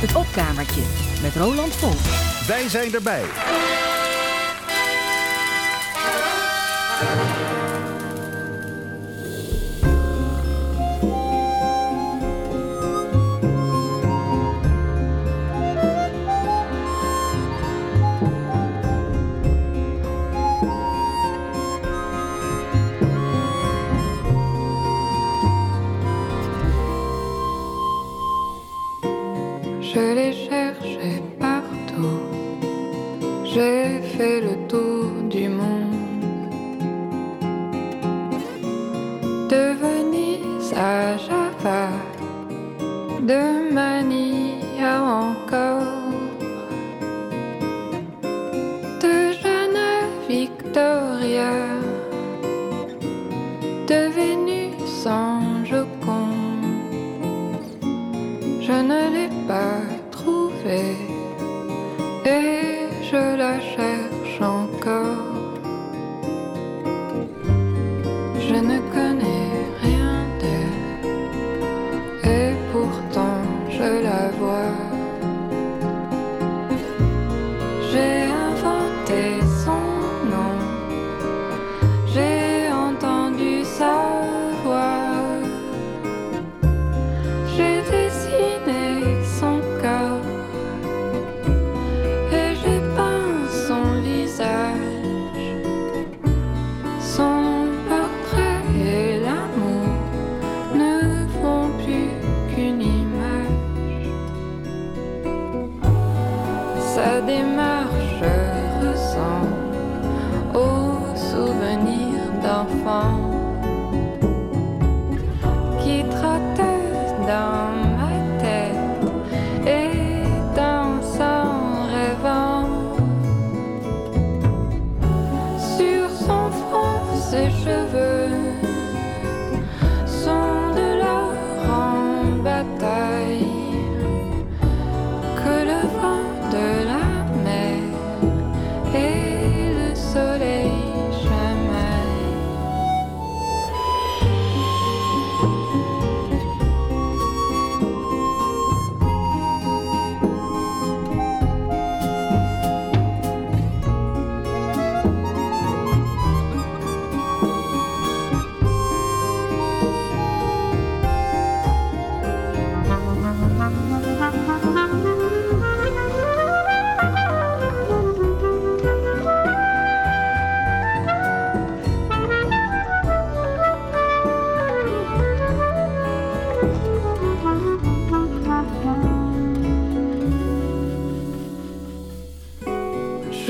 Het 0.00 0.14
opkamertje 0.14 0.82
met 1.22 1.36
Roland 1.36 1.74
Vol. 1.74 1.94
Wij 2.46 2.68
zijn 2.68 2.94
erbij. 2.94 3.22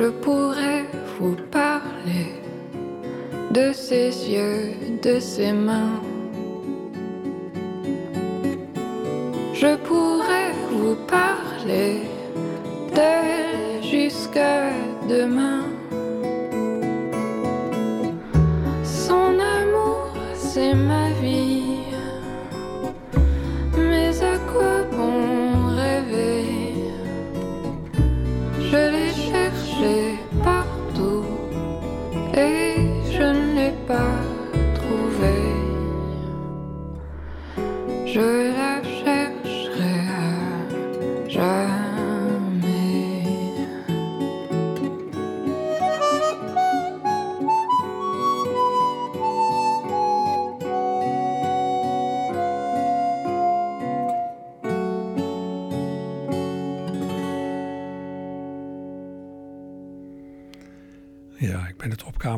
je 0.00 0.08
pourrais 0.08 0.86
vous 1.18 1.36
parler 1.50 2.32
de 3.50 3.70
ses 3.74 4.08
yeux, 4.34 4.72
de 5.02 5.20
ses 5.20 5.52
mains. 5.52 6.00
Je 9.52 9.76
pourrais 9.88 10.52
vous 10.70 10.96
parler 11.06 11.98
d'elle 12.94 13.82
jusqu'à 13.82 14.70
demain. 15.06 15.69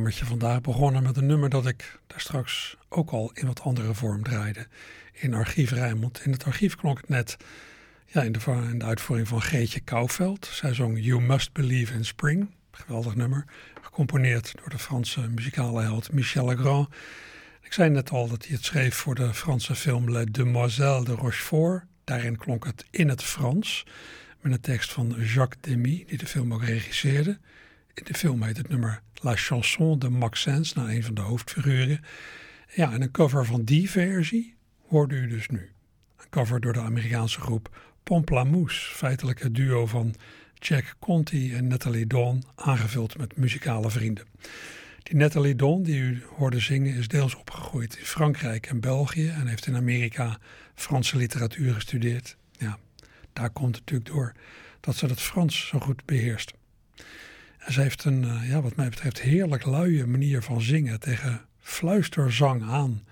Opkamertje 0.03 0.39
vandaag 0.39 0.61
begonnen 0.61 1.03
met 1.03 1.17
een 1.17 1.27
nummer 1.27 1.51
dat 1.51 1.67
ik 1.67 1.99
daar 2.07 2.21
straks 2.21 2.77
ook 2.89 3.11
al 3.11 3.31
in 3.35 3.47
wat 3.47 3.61
andere 3.61 3.95
vorm 3.95 4.23
draaide. 4.23 4.67
In 5.13 5.35
Archief 5.35 5.71
Rijnmond. 5.71 6.21
In 6.25 6.33
het 6.33 6.45
archief 6.45 6.77
klonk 6.77 6.97
het 7.01 7.09
net 7.09 7.37
ja, 8.06 8.23
in, 8.23 8.32
de, 8.32 8.75
de 8.76 8.85
uitvoering 8.85 9.29
van 9.29 9.43
Geetje 9.43 9.81
Kouwveld. 9.81 10.47
Zij 10.47 10.75
zong 10.75 11.05
You 11.05 11.21
Must 11.21 11.53
Believe 11.53 11.94
in 11.94 12.05
Spring. 12.05 12.50
Geweldig 12.71 13.15
nummer. 13.15 13.44
Gecomponeerd 13.82 14.53
door 14.55 14.69
de 14.69 14.79
Franse 14.79 15.21
muzikale 15.21 15.82
held 15.82 16.12
Michel 16.12 16.47
Legrand. 16.47 16.88
Ik 17.61 17.73
zei 17.73 17.91
net 17.91 18.11
al 18.11 18.29
dat 18.29 18.44
hij 18.44 18.56
het 18.56 18.65
schreef 18.65 18.94
voor 18.94 19.15
de 19.15 19.35
Franse 19.35 19.75
film 19.75 20.11
Le 20.11 20.31
Demoiselle 20.31 21.05
de 21.05 21.12
Rochefort. 21.12 21.85
Daarin 22.05 22.37
klonk 22.37 22.65
het 22.65 22.85
in 22.91 23.09
het 23.09 23.23
Frans. 23.23 23.87
Met 24.41 24.53
een 24.53 24.61
tekst 24.61 24.93
van 24.93 25.15
Jacques 25.19 25.61
Demy, 25.61 26.05
die 26.06 26.19
de 26.19 26.26
film 26.26 26.55
ook 26.55 26.65
regisseerde. 26.65 27.38
In 27.94 28.05
de 28.05 28.15
film 28.15 28.43
heet 28.43 28.56
het 28.56 28.69
nummer 28.69 29.03
La 29.15 29.37
Chanson 29.37 29.99
de 29.99 30.09
Maxence, 30.09 30.79
naar 30.79 30.89
een 30.89 31.03
van 31.03 31.15
de 31.15 31.21
hoofdfiguren. 31.21 32.00
Ja, 32.75 32.93
en 32.93 33.03
een 33.03 33.11
cover 33.11 33.47
van 33.47 33.65
die 33.65 33.91
versie 33.91 34.55
hoorde 34.87 35.15
u 35.15 35.29
dus 35.29 35.49
nu. 35.49 35.71
Een 36.17 36.29
cover 36.31 36.61
door 36.61 36.73
de 36.73 36.81
Amerikaanse 36.81 37.41
groep 37.41 37.93
Pomplamoose, 38.03 38.94
feitelijk 38.94 39.43
het 39.43 39.55
duo 39.55 39.87
van 39.87 40.15
Jack 40.55 40.94
Conti 40.99 41.55
en 41.55 41.67
Natalie 41.67 42.06
Dawn, 42.06 42.43
aangevuld 42.55 43.19
met 43.19 43.37
muzikale 43.37 43.91
vrienden. 43.91 44.27
Die 45.03 45.17
Natalie 45.17 45.56
Dawn, 45.56 45.83
die 45.83 46.00
u 46.00 46.23
hoorde 46.37 46.61
zingen, 46.61 46.95
is 46.95 47.09
deels 47.09 47.35
opgegroeid 47.35 47.97
in 47.97 48.05
Frankrijk 48.05 48.67
en 48.67 48.81
België 48.81 49.29
en 49.29 49.47
heeft 49.47 49.67
in 49.67 49.77
Amerika 49.77 50.38
Franse 50.75 51.17
literatuur 51.17 51.75
gestudeerd. 51.75 52.37
Ja, 52.59 52.79
daar 53.33 53.50
komt 53.50 53.77
het 53.77 53.85
natuurlijk 53.85 54.15
door 54.15 54.33
dat 54.81 54.97
ze 54.97 55.06
het 55.06 55.21
Frans 55.21 55.67
zo 55.67 55.79
goed 55.79 56.05
beheerst. 56.05 56.53
En 57.64 57.73
ze 57.73 57.81
heeft 57.81 58.05
een, 58.05 58.25
eh, 58.25 58.49
ja, 58.49 58.61
wat 58.61 58.76
mij 58.76 58.88
betreft, 58.88 59.20
heerlijk 59.20 59.64
luie 59.64 60.06
manier 60.06 60.43
van 60.43 60.61
zingen 60.61 61.00
tegen 61.00 61.41
fluisterzang 61.61 62.62
aan. 62.62 63.05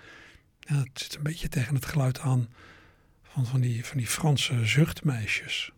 Het 0.60 0.88
zit 0.92 1.14
een 1.14 1.22
beetje 1.22 1.48
tegen 1.48 1.74
het 1.74 1.84
geluid 1.84 2.20
aan 2.20 2.48
van, 3.22 3.46
van, 3.46 3.60
die, 3.60 3.84
van 3.84 3.96
die 3.96 4.06
Franse 4.06 4.64
zuchtmeisjes. 4.64 5.72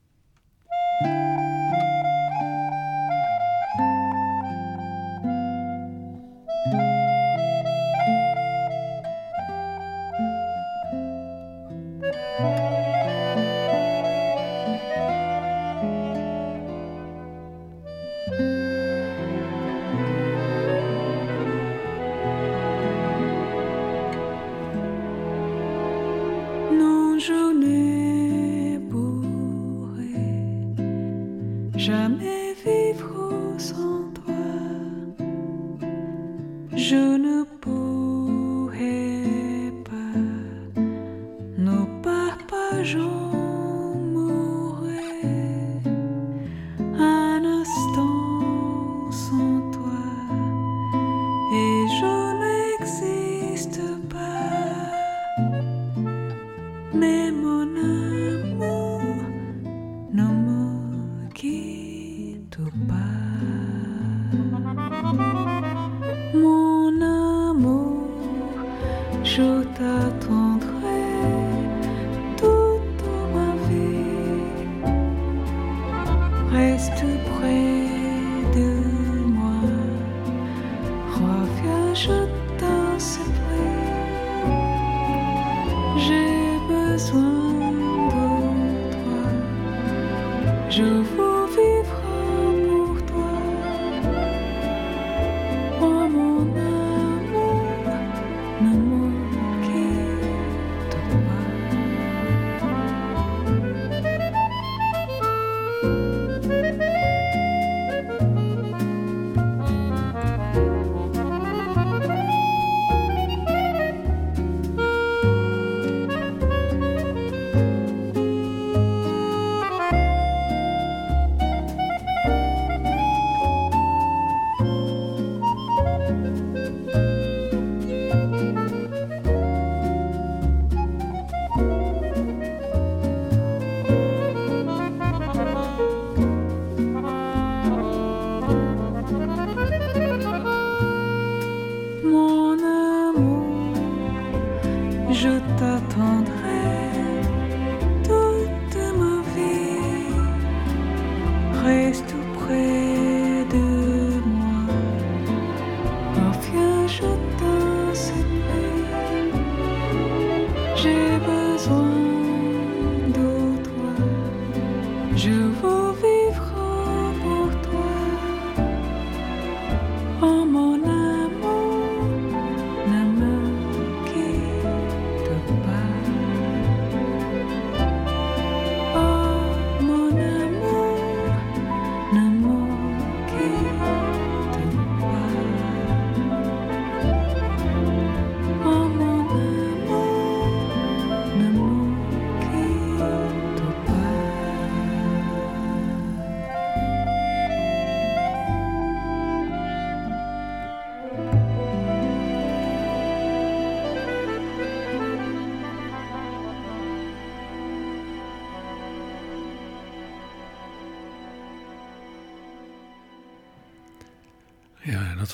Ja, 42.83 43.32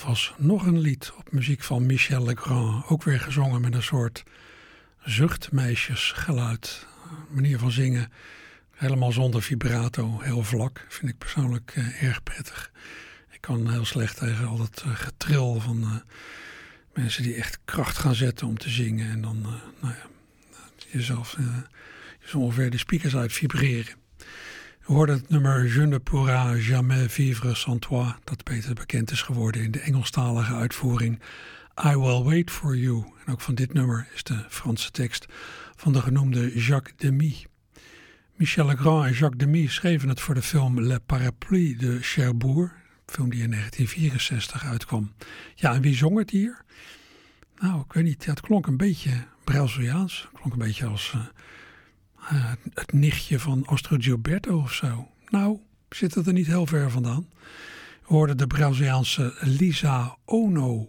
was 0.09 0.35
nog 0.37 0.67
een 0.67 0.79
lied 0.79 1.13
op 1.17 1.33
muziek 1.33 1.63
van 1.63 1.87
Michel 1.87 2.25
Legrand. 2.25 2.87
Ook 2.87 3.03
weer 3.03 3.21
gezongen 3.21 3.61
met 3.61 3.75
een 3.75 3.83
soort 3.83 4.23
zuchtmeisjesgeluid. 5.05 6.87
Manier 7.31 7.59
van 7.59 7.71
zingen. 7.71 8.13
Helemaal 8.71 9.13
zonder 9.13 9.43
vibrato, 9.43 10.21
heel 10.21 10.43
vlak. 10.43 10.87
Vind 10.89 11.11
ik 11.11 11.19
persoonlijk 11.19 11.73
eh, 11.75 12.03
erg 12.03 12.23
prettig. 12.23 12.73
Ik 13.31 13.41
kan 13.41 13.71
heel 13.71 13.85
slecht 13.85 14.17
tegen 14.17 14.47
al 14.47 14.57
dat 14.57 14.85
uh, 14.87 14.95
getril 14.95 15.61
van 15.61 15.81
uh, 15.81 15.95
mensen 16.95 17.23
die 17.23 17.35
echt 17.35 17.59
kracht 17.65 17.99
gaan 17.99 18.15
zetten 18.15 18.47
om 18.47 18.59
te 18.59 18.71
zingen. 18.71 19.11
En 19.11 19.21
dan, 19.21 19.41
nou 19.81 19.95
ja, 19.95 20.07
jezelf 20.89 21.37
je 22.19 22.39
ongeveer 22.39 22.71
de 22.71 22.79
speakers 22.79 23.17
uit 23.17 23.33
vibreren. 23.33 23.95
We 24.89 24.95
hoorden 24.95 25.17
het 25.17 25.29
nummer 25.29 25.73
Je 25.73 25.87
ne 25.87 25.99
pourra 25.99 26.57
jamais 26.57 27.13
vivre 27.13 27.55
sans 27.55 27.79
toi, 27.79 28.15
dat 28.25 28.45
beter 28.45 28.75
bekend 28.75 29.11
is 29.11 29.23
geworden 29.23 29.63
in 29.63 29.71
de 29.71 29.81
Engelstalige 29.81 30.55
uitvoering 30.55 31.21
I 31.85 31.97
Will 31.97 32.23
Wait 32.23 32.51
for 32.51 32.77
You. 32.77 33.05
En 33.25 33.33
ook 33.33 33.41
van 33.41 33.55
dit 33.55 33.73
nummer 33.73 34.09
is 34.15 34.23
de 34.23 34.45
Franse 34.49 34.91
tekst 34.91 35.27
van 35.77 35.93
de 35.93 36.01
genoemde 36.01 36.61
Jacques 36.61 36.97
Demy. 36.97 37.47
Michel 38.35 38.67
Legrand 38.67 39.07
en 39.07 39.13
Jacques 39.13 39.39
Demy 39.39 39.67
schreven 39.67 40.09
het 40.09 40.21
voor 40.21 40.35
de 40.35 40.43
film 40.43 40.81
Le 40.81 41.01
Parapluie 41.01 41.77
de 41.77 41.99
Cherbourg, 42.01 42.73
film 43.07 43.31
die 43.31 43.43
in 43.43 43.51
1964 43.51 44.65
uitkwam. 44.65 45.13
Ja, 45.55 45.75
en 45.75 45.83
wie 45.83 45.95
zong 45.95 46.19
het 46.19 46.31
hier? 46.31 46.65
Nou, 47.59 47.81
ik 47.81 47.93
weet 47.93 48.05
niet, 48.05 48.25
het 48.25 48.41
klonk 48.41 48.67
een 48.67 48.77
beetje 48.77 49.27
Braziliaans, 49.45 50.29
klonk 50.33 50.53
een 50.53 50.59
beetje 50.59 50.87
als... 50.87 51.13
Uh, 51.17 51.23
uh, 52.33 52.53
het 52.75 52.93
nichtje 52.93 53.39
van 53.39 53.67
Astro 53.67 53.97
Gilberto 54.01 54.59
of 54.59 54.73
zo. 54.73 55.09
Nou, 55.29 55.59
zit 55.89 56.15
het 56.15 56.27
er 56.27 56.33
niet 56.33 56.47
heel 56.47 56.67
ver 56.67 56.91
vandaan. 56.91 57.27
We 58.01 58.15
hoorden 58.15 58.37
de 58.37 58.47
Braziliaanse 58.47 59.35
Lisa 59.41 60.17
Ono. 60.25 60.89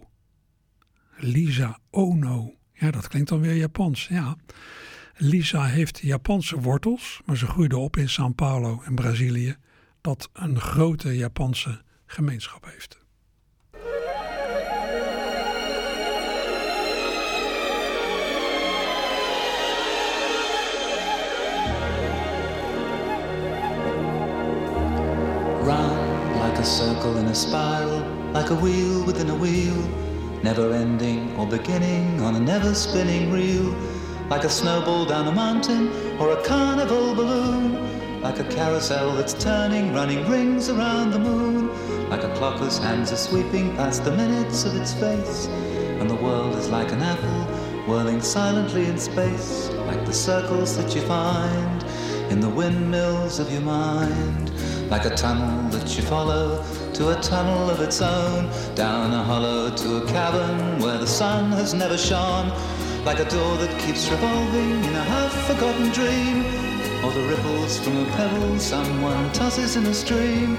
Lisa 1.18 1.80
Ono. 1.90 2.54
Ja, 2.74 2.92
dat 2.92 3.08
klinkt 3.08 3.30
dan 3.30 3.40
weer 3.40 3.56
Japans. 3.56 4.08
Ja. 4.08 4.38
Lisa 5.16 5.66
heeft 5.66 6.00
Japanse 6.00 6.60
wortels, 6.60 7.22
maar 7.26 7.38
ze 7.38 7.46
groeide 7.46 7.78
op 7.78 7.98
in 7.98 8.10
São 8.10 8.36
Paulo 8.36 8.84
in 8.88 8.96
Brazilië, 8.96 9.56
dat 10.02 10.30
een 10.34 10.60
grote 10.60 11.18
Japanse 11.18 11.82
gemeenschap 12.06 12.66
heeft. 12.66 13.00
Round 25.70 26.36
like 26.40 26.58
a 26.58 26.66
circle 26.66 27.18
in 27.18 27.28
a 27.28 27.36
spiral, 27.36 28.00
like 28.34 28.50
a 28.50 28.56
wheel 28.56 29.06
within 29.06 29.30
a 29.30 29.36
wheel, 29.36 29.78
never 30.42 30.74
ending 30.74 31.36
or 31.38 31.46
beginning 31.46 32.20
on 32.22 32.36
a 32.36 32.40
never 32.40 32.74
spinning 32.74 33.32
reel, 33.32 33.76
like 34.32 34.46
a 34.46 34.50
snowball 34.50 35.06
down 35.06 35.28
a 35.28 35.32
mountain 35.32 35.90
or 36.20 36.32
a 36.32 36.44
carnival 36.44 37.14
balloon, 37.14 38.20
like 38.20 38.40
a 38.40 38.46
carousel 38.46 39.14
that's 39.14 39.36
turning, 39.36 39.94
running 39.94 40.28
rings 40.28 40.70
around 40.70 41.12
the 41.12 41.20
moon, 41.20 41.70
like 42.10 42.24
a 42.24 42.34
clock 42.34 42.58
whose 42.58 42.80
hands 42.80 43.12
are 43.12 43.24
sweeping 43.30 43.76
past 43.76 44.04
the 44.04 44.12
minutes 44.12 44.66
of 44.66 44.76
its 44.76 44.96
face, 44.96 45.46
and 46.00 46.10
the 46.10 46.16
world 46.16 46.56
is 46.56 46.68
like 46.70 46.92
an 46.92 47.04
apple 47.04 47.44
whirling 47.86 48.22
silently 48.22 48.86
in 48.86 48.98
space, 48.98 49.70
like 49.86 50.04
the 50.08 50.14
circles 50.14 50.76
that 50.78 50.96
you 50.96 51.02
find 51.02 51.86
in 52.32 52.40
the 52.40 52.50
windmills 52.50 53.38
of 53.38 53.52
your 53.52 53.62
mind, 53.62 54.52
like 54.90 55.06
a 55.06 55.16
tunnel 55.16 55.70
that 55.70 55.96
you 55.96 56.04
follow 56.04 56.64
to 56.94 57.10
a 57.18 57.22
tunnel 57.22 57.70
of 57.70 57.80
its 57.80 58.02
own, 58.02 58.50
down 58.76 59.14
a 59.14 59.24
hollow 59.24 59.70
to 59.70 59.98
a 59.98 60.08
cavern 60.08 60.80
where 60.80 60.98
the 60.98 61.08
sun 61.08 61.52
has 61.52 61.74
never 61.74 61.98
shone, 61.98 62.50
like 63.06 63.20
a 63.20 63.30
door 63.30 63.58
that 63.58 63.80
keeps 63.82 64.10
revolving 64.10 64.84
in 64.84 64.96
a 64.96 65.04
half-forgotten 65.04 65.90
dream, 65.92 66.44
or 67.06 67.12
the 67.12 67.28
ripples 67.30 67.80
from 67.80 67.98
a 67.98 68.06
pebble 68.18 68.60
someone 68.60 69.32
tosses 69.32 69.76
in 69.76 69.86
a 69.86 69.94
stream, 69.94 70.56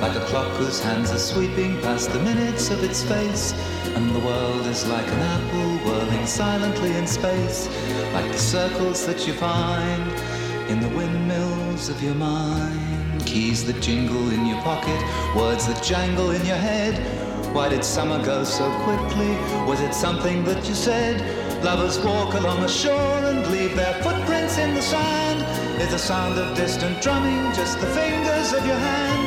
like 0.00 0.16
a 0.16 0.24
clock 0.26 0.50
whose 0.52 0.80
hands 0.80 1.10
are 1.10 1.18
sweeping 1.18 1.80
past 1.82 2.10
the 2.12 2.20
minutes 2.20 2.70
of 2.70 2.82
its 2.84 3.02
face, 3.02 3.52
and 3.96 4.14
the 4.14 4.20
world 4.20 4.66
is 4.66 4.86
like 4.86 5.06
an 5.06 5.20
apple 5.20 5.90
whirling 5.90 6.26
silently 6.26 6.96
in 6.96 7.06
space, 7.06 7.68
like 8.14 8.30
the 8.30 8.38
circles 8.38 9.04
that 9.06 9.26
you 9.26 9.32
find 9.32 10.02
in 10.70 10.80
the 10.80 10.88
windmills 10.96 11.88
of 11.88 12.00
your 12.02 12.14
mind. 12.14 12.91
Keys 13.32 13.64
that 13.64 13.80
jingle 13.80 14.28
in 14.28 14.44
your 14.44 14.60
pocket, 14.60 15.00
words 15.34 15.66
that 15.66 15.82
jangle 15.82 16.32
in 16.32 16.44
your 16.44 16.60
head. 16.70 16.92
Why 17.54 17.70
did 17.70 17.82
summer 17.82 18.22
go 18.22 18.44
so 18.44 18.68
quickly? 18.84 19.32
Was 19.64 19.80
it 19.80 19.94
something 19.94 20.44
that 20.44 20.68
you 20.68 20.74
said? 20.74 21.16
Lovers 21.64 21.98
walk 22.04 22.34
along 22.34 22.60
the 22.60 22.68
shore 22.68 23.16
and 23.24 23.46
leave 23.50 23.74
their 23.74 23.94
footprints 24.02 24.58
in 24.58 24.74
the 24.74 24.82
sand. 24.82 25.40
Is 25.80 25.88
the 25.92 25.98
sound 25.98 26.38
of 26.38 26.54
distant 26.54 27.00
drumming 27.00 27.54
just 27.54 27.80
the 27.80 27.86
fingers 27.86 28.52
of 28.52 28.66
your 28.66 28.76
hand? 28.76 29.24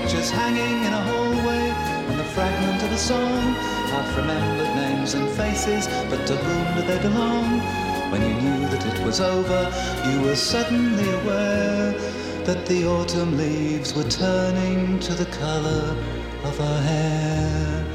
Pictures 0.00 0.30
hanging 0.32 0.82
in 0.86 0.92
a 0.92 1.02
hallway 1.10 1.70
and 2.10 2.18
the 2.18 2.24
fragment 2.34 2.82
of 2.82 2.90
a 2.90 2.98
song. 2.98 3.54
Half 3.94 4.16
remembered 4.16 4.74
names 4.74 5.14
and 5.14 5.30
faces, 5.30 5.86
but 6.10 6.26
to 6.26 6.34
whom 6.34 6.74
do 6.74 6.82
they 6.88 7.00
belong? 7.00 7.60
When 8.10 8.20
you 8.20 8.34
knew 8.34 8.66
that 8.66 8.84
it 8.84 9.04
was 9.06 9.20
over, 9.20 9.72
you 10.10 10.22
were 10.22 10.34
suddenly 10.34 11.08
aware 11.22 12.23
that 12.44 12.66
the 12.66 12.86
autumn 12.86 13.38
leaves 13.38 13.94
were 13.94 14.04
turning 14.04 14.98
to 14.98 15.14
the 15.14 15.24
color 15.26 15.96
of 16.44 16.58
her 16.58 16.80
hair. 16.82 17.86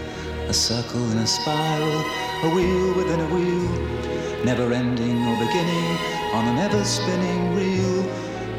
A 0.47 0.53
circle 0.53 1.11
in 1.11 1.19
a 1.19 1.27
spiral, 1.27 2.03
a 2.43 2.49
wheel 2.55 2.93
within 2.95 3.19
a 3.19 3.29
wheel, 3.35 4.43
never 4.43 4.73
ending 4.73 5.17
or 5.27 5.37
beginning 5.45 5.97
on 6.33 6.47
an 6.47 6.57
ever 6.57 6.83
spinning 6.83 7.55
reel 7.55 8.09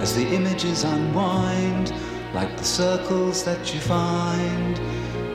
as 0.00 0.14
the 0.14 0.26
images 0.28 0.84
unwind 0.84 1.92
like 2.34 2.56
the 2.56 2.64
circles 2.64 3.42
that 3.44 3.74
you 3.74 3.80
find 3.80 4.78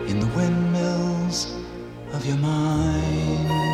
in 0.10 0.22
the 0.22 0.28
windmills 0.38 1.54
of 2.14 2.26
your 2.26 2.38
mind. 2.38 3.65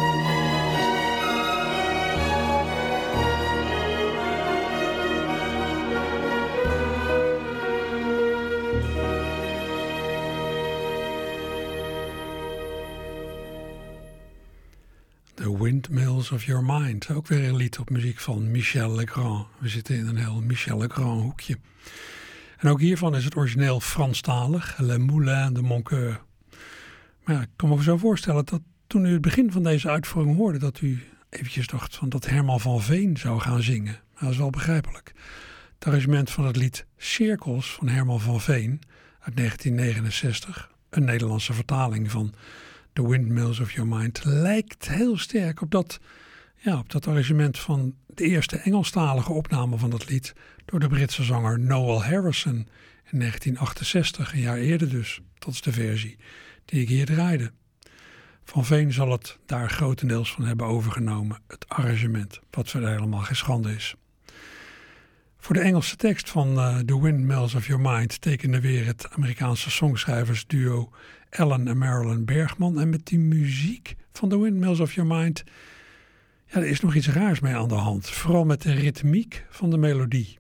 Of 16.32 16.44
Your 16.44 16.64
Mind. 16.64 17.10
Ook 17.10 17.28
weer 17.28 17.48
een 17.48 17.56
lied 17.56 17.80
op 17.80 17.90
muziek 17.90 18.20
van 18.20 18.52
Michel 18.52 18.96
Legrand. 18.96 19.48
We 19.58 19.68
zitten 19.68 19.96
in 19.96 20.08
een 20.08 20.16
heel 20.16 20.42
Michel 20.42 20.78
Legrand 20.78 21.22
hoekje. 21.22 21.58
En 22.58 22.70
ook 22.70 22.80
hiervan 22.80 23.16
is 23.16 23.24
het 23.24 23.36
origineel 23.36 23.80
Franstalig, 23.80 24.78
Le 24.78 24.98
Moulin 24.98 25.54
de 25.54 25.62
Moncoeur. 25.62 26.22
Maar 27.24 27.36
ja, 27.36 27.42
ik 27.42 27.48
kan 27.56 27.70
me 27.70 27.84
zo 27.84 27.98
voorstellen 27.98 28.46
dat 28.46 28.62
toen 28.88 29.06
u 29.06 29.12
het 29.12 29.22
begin 29.22 29.52
van 29.52 29.64
deze 29.64 29.90
uitvoering 29.90 30.36
hoorde, 30.36 30.58
dat 30.58 30.82
u 30.82 31.04
eventjes 31.30 31.68
dacht 31.68 31.96
van 31.96 32.10
dat 32.10 32.26
Herman 32.26 32.60
van 32.60 32.82
Veen 32.82 33.18
zou 33.18 33.40
gaan 33.40 33.62
zingen. 33.62 34.00
Dat 34.20 34.32
is 34.32 34.38
wel 34.38 34.50
begrijpelijk. 34.50 35.12
Het 35.74 35.86
arrangement 35.86 36.32
van 36.32 36.46
het 36.46 36.56
lied 36.56 36.86
Cirkels 36.98 37.74
van 37.74 37.88
Herman 37.88 38.22
van 38.22 38.42
Veen 38.42 38.82
uit 39.20 39.38
1969, 39.38 40.72
een 40.90 41.06
Nederlandse 41.06 41.54
vertaling 41.54 42.12
van 42.12 42.34
The 42.94 43.08
Windmills 43.08 43.60
of 43.60 43.72
Your 43.72 43.90
Mind, 43.90 44.22
lijkt 44.24 44.90
heel 44.90 45.18
sterk 45.18 45.62
op 45.62 45.72
dat, 45.72 46.00
ja, 46.56 46.78
op 46.78 46.92
dat 46.92 47.08
arrangement 47.08 47.60
van 47.60 47.96
de 48.08 48.24
eerste 48.24 48.58
Engelstalige 48.58 49.32
opname 49.32 49.78
van 49.78 49.90
dat 49.90 50.10
lied 50.10 50.34
door 50.66 50.80
de 50.80 50.88
Britse 50.88 51.24
zanger 51.24 51.60
Noel 51.60 52.04
Harrison 52.04 52.68
in 53.12 53.20
1968, 53.20 54.34
een 54.34 54.40
jaar 54.40 54.58
eerder 54.58 54.90
dus. 54.90 55.22
Dat 55.40 55.54
is 55.54 55.62
de 55.62 55.72
versie 55.72 56.18
die 56.66 56.82
ik 56.82 56.88
hier 56.88 57.06
draaide. 57.06 57.52
Van 58.44 58.66
Veen 58.66 58.94
zal 58.94 59.12
het 59.12 59.38
daar 59.46 59.70
grotendeels 59.70 60.32
van 60.32 60.46
hebben 60.46 60.66
overgenomen, 60.66 61.42
het 61.48 61.70
arrangement, 61.70 62.40
wat 62.50 62.70
verder 62.70 62.90
helemaal 62.90 63.20
geen 63.20 63.36
schande 63.36 63.76
is. 63.76 63.96
Voor 65.38 65.56
de 65.56 65.62
Engelse 65.62 65.96
tekst 65.96 66.30
van 66.30 66.58
uh, 66.58 66.78
The 66.78 67.02
Windmills 67.02 67.56
of 67.56 67.68
Your 67.68 67.82
Mind 67.82 68.22
tekende 68.22 68.60
weer 68.60 68.86
het 68.86 69.10
Amerikaanse 69.10 69.72
songschrijversduo 69.72 70.92
Ellen 71.32 71.68
en 71.68 71.78
Marilyn 71.78 72.26
Bergman. 72.26 72.80
En 72.80 72.90
met 72.90 73.06
die 73.06 73.20
muziek 73.20 73.96
van 74.12 74.30
The 74.30 74.40
Windmills 74.40 74.80
of 74.80 74.94
Your 74.94 75.16
Mind, 75.16 75.44
ja, 76.46 76.58
er 76.60 76.68
is 76.68 76.80
nog 76.80 76.96
iets 76.96 77.10
raars 77.10 77.40
mee 77.40 77.56
aan 77.56 77.68
de 77.68 77.74
hand. 77.74 78.10
Vooral 78.10 78.46
met 78.46 78.62
de 78.62 78.74
ritmiek 78.74 79.46
van 79.50 79.70
de 79.70 79.78
melodie. 79.78 80.40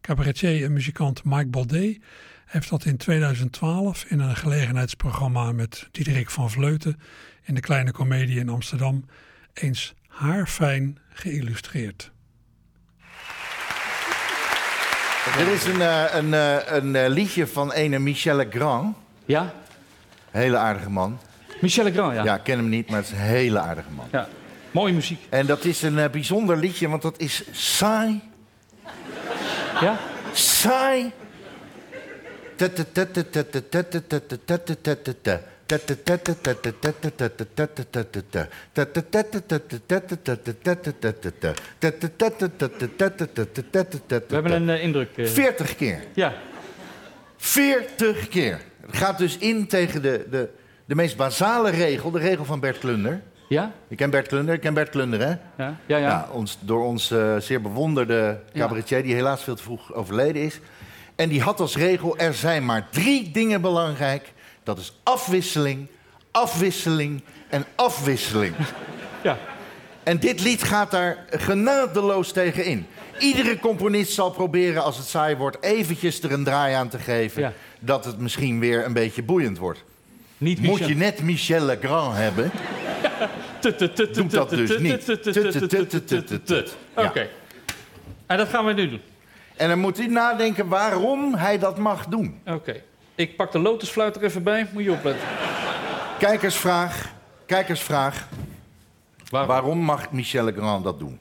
Cabaretier 0.00 0.64
en 0.64 0.72
muzikant 0.72 1.24
Mike 1.24 1.46
Baudet 1.46 1.98
heeft 2.46 2.70
dat 2.70 2.84
in 2.84 2.96
2012 2.96 4.04
in 4.04 4.20
een 4.20 4.36
gelegenheidsprogramma 4.36 5.52
met 5.52 5.88
Diederik 5.90 6.30
van 6.30 6.50
Vleuten 6.50 7.00
in 7.42 7.54
de 7.54 7.60
Kleine 7.60 7.92
Comedie 7.92 8.38
in 8.38 8.48
Amsterdam 8.48 9.04
eens 9.52 9.94
haarfijn 10.06 10.98
geïllustreerd. 11.08 12.12
Er 15.38 15.48
is 15.52 15.64
een, 15.64 15.76
uh, 15.76 16.04
een, 16.10 16.28
uh, 16.28 16.56
een 16.66 16.94
uh, 16.94 17.04
liedje 17.08 17.46
van 17.46 17.72
ene 17.72 17.98
Michel 17.98 18.36
Legrand. 18.36 18.96
Ja? 19.24 19.54
Hele 20.34 20.56
aardige 20.56 20.90
man. 20.90 21.18
Michel 21.60 21.84
Legrand, 21.84 22.14
ja. 22.14 22.24
Ja, 22.24 22.34
ik 22.34 22.42
ken 22.42 22.56
hem 22.56 22.68
niet, 22.68 22.90
maar 22.90 22.98
het 22.98 23.06
is 23.06 23.12
een 23.12 23.18
hele 23.18 23.58
aardige 23.58 23.90
man. 23.96 24.08
ja. 24.12 24.28
Mooie 24.70 24.92
muziek. 24.92 25.20
En 25.28 25.46
dat 25.46 25.64
is 25.64 25.82
een 25.82 26.10
bijzonder 26.10 26.56
liedje, 26.56 26.88
want 26.88 27.02
dat 27.02 27.18
is 27.18 27.44
saai. 27.52 28.20
Ja? 29.80 29.98
Saai. 30.32 31.12
We 44.28 44.34
hebben 44.34 44.52
een 44.52 44.68
uh, 44.68 44.82
indruk. 44.82 45.08
Uh... 45.16 45.26
40 45.26 45.76
keer. 45.76 46.04
Ja. 46.14 46.32
40 47.36 48.28
keer. 48.28 48.60
Het 48.86 48.96
gaat 48.96 49.18
dus 49.18 49.38
in 49.38 49.66
tegen 49.66 50.02
de, 50.02 50.26
de, 50.30 50.48
de 50.84 50.94
meest 50.94 51.16
basale 51.16 51.70
regel, 51.70 52.10
de 52.10 52.18
regel 52.18 52.44
van 52.44 52.60
Bert 52.60 52.78
Klunder. 52.78 53.22
Ja? 53.48 53.72
Je 53.88 53.96
kent 53.96 54.10
Bert 54.10 54.28
Klunder, 54.28 54.54
ik 54.54 54.60
ken 54.60 54.74
Bert 54.74 54.88
Klunder, 54.88 55.20
hè? 55.20 55.28
Ja, 55.28 55.38
ja. 55.56 55.76
ja. 55.86 55.98
ja 55.98 56.28
ons, 56.32 56.58
door 56.60 56.84
ons 56.84 57.10
uh, 57.10 57.36
zeer 57.36 57.60
bewonderde 57.60 58.40
cabaretier, 58.52 59.02
die 59.02 59.14
helaas 59.14 59.42
veel 59.42 59.54
te 59.54 59.62
vroeg 59.62 59.92
overleden 59.92 60.42
is. 60.42 60.60
En 61.16 61.28
die 61.28 61.42
had 61.42 61.60
als 61.60 61.76
regel, 61.76 62.18
er 62.18 62.34
zijn 62.34 62.64
maar 62.64 62.88
drie 62.90 63.30
dingen 63.30 63.60
belangrijk. 63.60 64.32
Dat 64.62 64.78
is 64.78 65.00
afwisseling, 65.02 65.86
afwisseling 66.30 67.22
en 67.48 67.64
afwisseling. 67.74 68.54
Ja. 69.22 69.38
En 70.02 70.18
dit 70.18 70.40
lied 70.40 70.62
gaat 70.62 70.90
daar 70.90 71.24
genadeloos 71.30 72.32
tegen 72.32 72.64
in. 72.64 72.86
Iedere 73.18 73.58
componist 73.58 74.12
zal 74.12 74.30
proberen, 74.30 74.82
als 74.82 74.96
het 74.96 75.06
saai 75.06 75.36
wordt, 75.36 75.56
eventjes 75.60 76.22
er 76.22 76.32
een 76.32 76.44
draai 76.44 76.74
aan 76.74 76.88
te 76.88 76.98
geven. 76.98 77.52
Dat 77.84 78.04
het 78.04 78.18
misschien 78.18 78.60
weer 78.60 78.84
een 78.84 78.92
beetje 78.92 79.22
boeiend 79.22 79.58
wordt. 79.58 79.84
Niet 80.38 80.60
Moet 80.60 80.86
je 80.86 80.94
net 80.94 81.22
Michel 81.22 81.64
Legrand 81.64 82.16
hebben, 82.16 82.50
doet 84.12 84.30
dat 84.30 84.50
dus 84.50 84.78
niet. 84.78 85.10
Oké. 86.94 87.28
En 88.26 88.36
dat 88.36 88.48
gaan 88.48 88.64
we 88.64 88.72
nu 88.72 88.88
doen. 88.88 89.00
En 89.56 89.68
dan 89.68 89.78
moet 89.78 90.00
u 90.00 90.06
nadenken 90.06 90.68
waarom 90.68 91.34
hij 91.34 91.58
dat 91.58 91.78
mag 91.78 92.06
doen. 92.06 92.40
Oké. 92.46 92.82
Ik 93.14 93.36
pak 93.36 93.52
de 93.52 93.58
lotusfluit 93.58 94.16
er 94.16 94.22
even 94.22 94.42
bij. 94.42 94.66
Moet 94.72 94.84
je 94.84 94.92
opletten. 94.92 95.28
Kijkersvraag. 96.18 97.12
Kijkersvraag. 97.46 98.28
Waarom 99.30 99.78
mag 99.78 100.12
Michel 100.12 100.44
Legrand 100.44 100.84
dat 100.84 100.98
doen? 100.98 101.18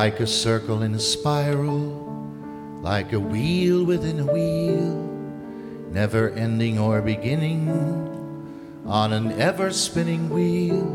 Like 0.00 0.20
a 0.20 0.26
circle 0.26 0.80
in 0.80 0.94
a 0.94 0.98
spiral, 0.98 1.78
like 2.80 3.12
a 3.12 3.20
wheel 3.20 3.84
within 3.84 4.18
a 4.18 4.24
wheel, 4.32 4.96
never 5.92 6.30
ending 6.30 6.78
or 6.78 7.02
beginning 7.02 7.68
on 8.86 9.12
an 9.12 9.30
ever 9.32 9.70
spinning 9.70 10.30
wheel, 10.30 10.86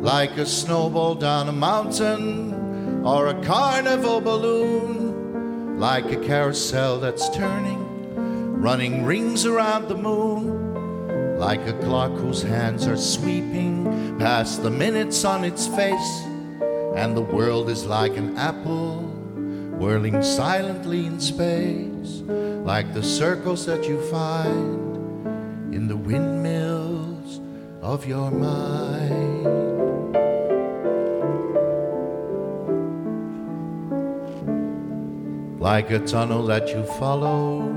like 0.00 0.38
a 0.38 0.46
snowball 0.46 1.14
down 1.14 1.50
a 1.50 1.52
mountain 1.52 3.04
or 3.04 3.26
a 3.26 3.42
carnival 3.44 4.22
balloon, 4.22 5.78
like 5.78 6.10
a 6.10 6.16
carousel 6.16 6.98
that's 6.98 7.28
turning, 7.36 7.82
running 8.58 9.04
rings 9.04 9.44
around 9.44 9.86
the 9.86 9.98
moon, 9.98 11.38
like 11.38 11.60
a 11.66 11.74
clock 11.80 12.12
whose 12.12 12.40
hands 12.40 12.86
are 12.86 12.96
sweeping 12.96 14.18
past 14.18 14.62
the 14.62 14.70
minutes 14.70 15.26
on 15.26 15.44
its 15.44 15.66
face, 15.66 16.24
and 16.94 17.16
the 17.16 17.20
world 17.20 17.68
is 17.68 17.84
like 17.84 18.16
an 18.16 18.36
apple 18.36 18.98
whirling 19.78 20.22
silently 20.22 21.06
in 21.06 21.18
space, 21.18 22.22
like 22.64 22.94
the 22.94 23.02
circles 23.02 23.66
that 23.66 23.88
you 23.88 24.00
find 24.10 25.74
in 25.74 25.88
the 25.88 25.96
windmills 25.96 27.40
of 27.82 28.06
your 28.06 28.30
mind. 28.30 29.44
Like 35.60 35.90
a 35.90 35.98
tunnel 35.98 36.46
that 36.46 36.68
you 36.68 36.84
follow 36.98 37.72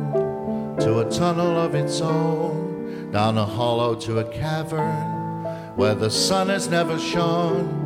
to 0.79 0.99
a 0.99 1.09
tunnel 1.09 1.57
of 1.57 1.73
its 1.73 2.01
own, 2.01 3.11
down 3.11 3.37
a 3.37 3.45
hollow 3.45 3.95
to 3.95 4.19
a 4.19 4.23
cavern 4.25 5.15
where 5.75 5.95
the 5.95 6.09
sun 6.09 6.49
has 6.49 6.67
never 6.67 6.99
shone. 6.99 7.76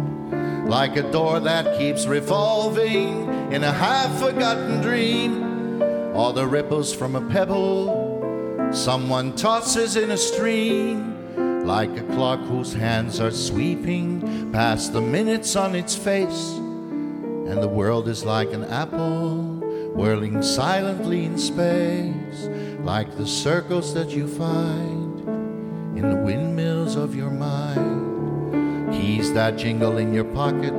Like 0.72 0.96
a 0.96 1.12
door 1.12 1.42
that 1.42 1.78
keeps 1.78 2.06
revolving 2.06 3.28
in 3.51 3.62
a 3.62 3.74
half 3.74 4.22
forgotten 4.22 4.82
dream, 4.82 5.82
or 6.16 6.32
the 6.32 6.48
ripples 6.48 6.96
from 6.96 7.18
a 7.18 7.30
pebble 7.30 8.70
someone 8.72 9.36
tosses 9.36 9.98
in 9.98 10.12
a 10.12 10.18
stream. 10.18 11.66
Like 11.66 11.90
a 11.98 12.04
clock 12.16 12.40
whose 12.40 12.72
hands 12.72 13.20
are 13.20 13.32
sweeping 13.32 14.54
past 14.54 14.94
the 14.94 15.01
minutes 15.01 15.58
on 15.58 15.75
its 15.75 15.94
face, 15.94 16.54
and 16.56 17.62
the 17.62 17.68
world 17.68 18.08
is 18.08 18.24
like 18.24 18.54
an 18.54 18.63
apple 18.63 19.44
whirling 19.94 20.42
silently 20.42 21.25
in 21.25 21.38
space, 21.38 22.48
like 22.80 23.18
the 23.18 23.28
circles 23.28 23.94
that 23.94 24.12
you 24.12 24.25
find 24.25 25.20
in 25.98 26.10
the 26.10 26.16
windmills 26.16 26.96
of 26.96 27.13
your 27.13 27.30
mind. 27.30 27.90
Keys 29.12 29.34
that 29.34 29.58
jingle 29.58 29.98
in 29.98 30.13
your 30.13 30.24
pocket, 30.24 30.74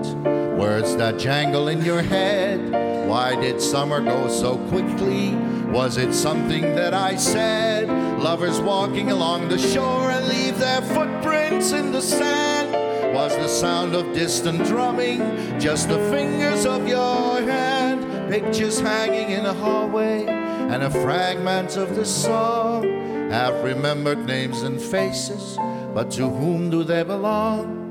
words 0.56 0.96
that 0.96 1.18
jangle 1.18 1.68
in 1.68 1.84
your 1.84 2.00
head. 2.00 3.06
Why 3.06 3.34
did 3.38 3.60
summer 3.60 4.00
go 4.00 4.26
so 4.28 4.56
quickly? 4.68 5.34
Was 5.70 5.98
it 5.98 6.14
something 6.14 6.62
that 6.74 6.94
I 6.94 7.16
said? 7.16 7.90
Lovers 8.22 8.58
walking 8.58 9.10
along 9.10 9.50
the 9.50 9.58
shore 9.58 10.10
and 10.10 10.26
leave 10.28 10.58
their 10.58 10.80
footprints 10.80 11.72
in 11.72 11.92
the 11.92 12.00
sand. 12.00 12.72
Was 13.14 13.36
the 13.36 13.48
sound 13.48 13.94
of 13.94 14.14
distant 14.14 14.64
drumming 14.64 15.20
just 15.60 15.90
the 15.90 15.98
fingers 16.10 16.64
of 16.64 16.88
your 16.88 17.42
hand? 17.42 18.30
Pictures 18.32 18.80
hanging 18.80 19.32
in 19.32 19.44
a 19.44 19.52
hallway 19.52 20.24
and 20.24 20.82
a 20.82 20.90
fragment 20.90 21.76
of 21.76 21.94
the 21.96 22.06
song. 22.06 22.84
Have 23.30 23.62
remembered 23.62 24.24
names 24.24 24.62
and 24.62 24.80
faces, 24.80 25.58
but 25.92 26.10
to 26.12 26.30
whom 26.30 26.70
do 26.70 26.82
they 26.82 27.02
belong? 27.02 27.81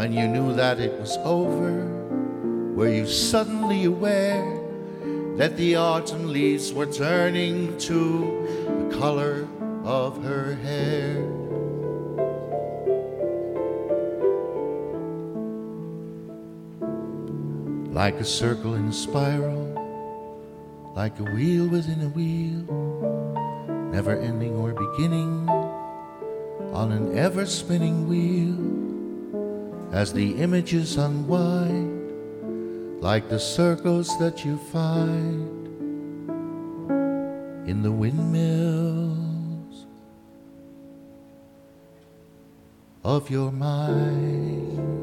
When 0.00 0.14
you 0.14 0.26
knew 0.28 0.54
that 0.54 0.80
it 0.80 0.98
was 0.98 1.18
over, 1.24 1.84
were 2.74 2.88
you 2.88 3.06
suddenly 3.06 3.84
aware 3.84 4.58
that 5.36 5.58
the 5.58 5.76
autumn 5.76 6.32
leaves 6.32 6.72
were 6.72 6.86
turning 6.86 7.76
to 7.80 8.88
the 8.88 8.96
color 8.96 9.46
of 9.84 10.24
her 10.24 10.54
hair? 10.64 11.20
Like 17.92 18.14
a 18.14 18.24
circle 18.24 18.76
in 18.76 18.88
a 18.88 18.94
spiral, 18.94 19.68
like 20.96 21.20
a 21.20 21.24
wheel 21.24 21.68
within 21.68 22.00
a 22.00 22.08
wheel, 22.08 22.64
never 23.92 24.18
ending 24.18 24.56
or 24.56 24.72
beginning 24.72 25.46
on 26.72 26.90
an 26.90 27.18
ever 27.18 27.44
spinning 27.44 28.08
wheel 28.08 28.79
as 29.92 30.12
the 30.12 30.34
images 30.36 30.96
unwind, 30.96 32.00
like 33.02 33.28
the 33.28 33.38
circles 33.38 34.16
that 34.18 34.44
you 34.44 34.56
find 34.56 35.60
in 37.68 37.82
the 37.82 37.90
windmills 37.90 39.86
of 43.04 43.30
your 43.30 43.50
mind. 43.50 44.99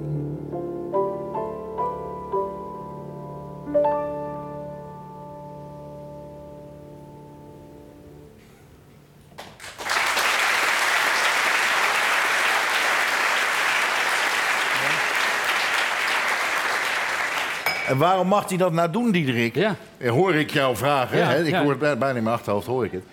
En 17.88 17.98
waarom 17.98 18.28
mag 18.28 18.50
hij 18.50 18.58
dat 18.58 18.74
nou 18.74 18.92
doen, 18.92 19.12
Diederik? 19.12 19.56
Ja. 19.56 19.76
Eh, 19.98 20.10
Hoor 20.12 20.36
ik 20.36 20.50
jou 20.52 20.76
vragen. 20.76 21.18
Ja, 21.18 21.28
hè? 21.30 21.44
Ik 21.44 21.50
ja. 21.50 21.62
hoor 21.62 21.70
het 21.70 21.80
bij- 21.80 21.98
bijna 21.98 22.18
in 22.18 22.24
mijn 22.24 22.36
achterhoofd, 22.36 22.68
hoor 22.68 22.86
ik 22.86 22.92
het. 22.92 23.04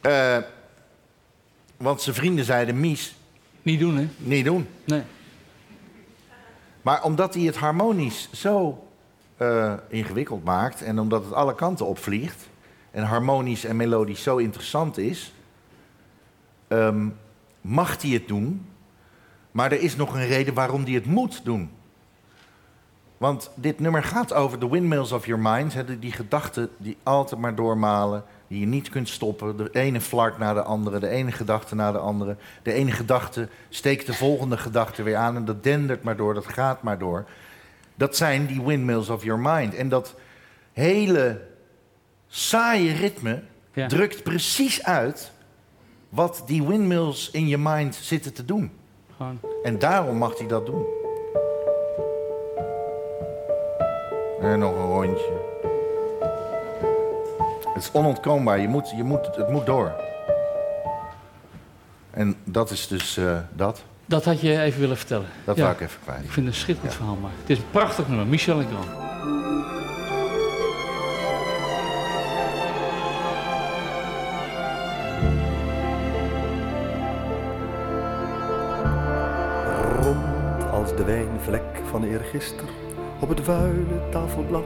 Eh, 0.00 0.36
want 1.76 2.02
zijn 2.02 2.14
vrienden 2.14 2.44
zeiden, 2.44 2.80
Mies, 2.80 3.14
Niet 3.62 3.80
doen, 3.80 3.96
hè? 3.96 4.08
niet 4.16 4.44
doen. 4.44 4.68
Nee. 4.84 5.02
Maar 6.82 7.02
omdat 7.02 7.34
hij 7.34 7.42
het 7.42 7.56
harmonisch 7.56 8.28
zo 8.32 8.86
eh, 9.36 9.72
ingewikkeld 9.88 10.44
maakt... 10.44 10.82
en 10.82 10.98
omdat 10.98 11.24
het 11.24 11.32
alle 11.32 11.54
kanten 11.54 11.86
opvliegt... 11.86 12.48
en 12.90 13.02
harmonisch 13.04 13.64
en 13.64 13.76
melodisch 13.76 14.22
zo 14.22 14.36
interessant 14.36 14.98
is... 14.98 15.32
ehm, 16.68 17.08
mag 17.60 18.02
hij 18.02 18.10
het 18.10 18.28
doen. 18.28 18.66
Maar 19.50 19.72
er 19.72 19.80
is 19.80 19.96
nog 19.96 20.14
een 20.14 20.26
reden 20.26 20.54
waarom 20.54 20.82
hij 20.84 20.92
het 20.92 21.06
moet 21.06 21.44
doen. 21.44 21.70
Want 23.22 23.50
dit 23.54 23.80
nummer 23.80 24.02
gaat 24.02 24.32
over 24.32 24.58
the 24.58 24.70
windmills 24.70 25.12
of 25.12 25.26
your 25.26 25.42
mind. 25.42 25.74
Hè, 25.74 25.98
die, 25.98 26.12
gedachten 26.12 26.68
die 26.76 26.96
altijd 27.02 27.40
maar 27.40 27.54
doormalen, 27.54 28.24
die 28.48 28.60
je 28.60 28.66
niet 28.66 28.88
kunt 28.88 29.08
stoppen. 29.08 29.56
De 29.56 29.68
ene 29.72 30.00
flark 30.00 30.38
na 30.38 30.54
de 30.54 30.62
andere, 30.62 30.98
de 30.98 31.08
ene 31.08 31.32
gedachte 31.32 31.74
na 31.74 31.92
de 31.92 31.98
andere. 31.98 32.36
De 32.62 32.72
ene 32.72 32.90
gedachte 32.90 33.48
steekt 33.68 34.06
de 34.06 34.14
volgende 34.14 34.56
gedachte 34.56 35.02
weer 35.02 35.16
aan 35.16 35.36
en 35.36 35.44
dat 35.44 35.62
dendert 35.62 36.02
maar 36.02 36.16
door, 36.16 36.34
dat 36.34 36.46
gaat 36.46 36.82
maar 36.82 36.98
door. 36.98 37.24
Dat 37.94 38.16
zijn 38.16 38.46
die 38.46 38.62
windmills 38.62 39.08
of 39.08 39.24
your 39.24 39.40
mind. 39.40 39.74
En 39.74 39.88
dat 39.88 40.14
hele 40.72 41.40
saaie 42.28 42.92
ritme 42.92 43.42
Ja. 43.72 43.86
drukt 43.86 44.22
precies 44.22 44.84
uit 44.84 45.32
wat 46.08 46.42
die 46.46 46.66
windmills 46.66 47.30
in 47.30 47.48
je 47.48 47.58
mind 47.58 47.94
zitten 47.94 48.32
te 48.32 48.44
doen. 48.44 48.70
Gewoon. 49.16 49.40
En 49.62 49.78
daarom 49.78 50.16
mag 50.16 50.38
hij 50.38 50.46
dat 50.46 50.66
doen. 50.66 50.84
En 54.42 54.58
nog 54.58 54.74
een 54.74 54.86
rondje. 54.86 55.40
Het 57.74 57.82
is 57.82 57.90
onontkoombaar. 57.92 58.58
Je 58.58 58.68
moet, 58.68 58.90
je 58.96 59.02
moet, 59.04 59.36
het 59.36 59.48
moet 59.48 59.66
door. 59.66 59.92
En 62.10 62.36
dat 62.44 62.70
is 62.70 62.86
dus 62.88 63.16
eh, 63.16 63.36
dat. 63.52 63.82
Dat 64.06 64.24
had 64.24 64.40
je 64.40 64.60
even 64.60 64.80
willen 64.80 64.96
vertellen. 64.96 65.26
Dat 65.44 65.56
Ja. 65.56 65.62
wou 65.62 65.74
ik 65.74 65.80
even 65.80 66.00
kwijt. 66.04 66.24
Ik 66.24 66.30
vind 66.30 66.46
het 66.46 66.54
een 66.54 66.60
schitterend 66.60 66.94
verhaal, 66.94 67.16
maar 67.16 67.30
het 67.40 67.50
is 67.50 67.58
een 67.58 67.70
prachtig 67.70 68.08
nummer. 68.08 68.26
Michel 68.26 68.56
Legrand. 68.56 68.86
Eergister, 82.32 82.68
op 83.20 83.28
het 83.28 83.40
vuile 83.40 84.08
tafelblad 84.10 84.62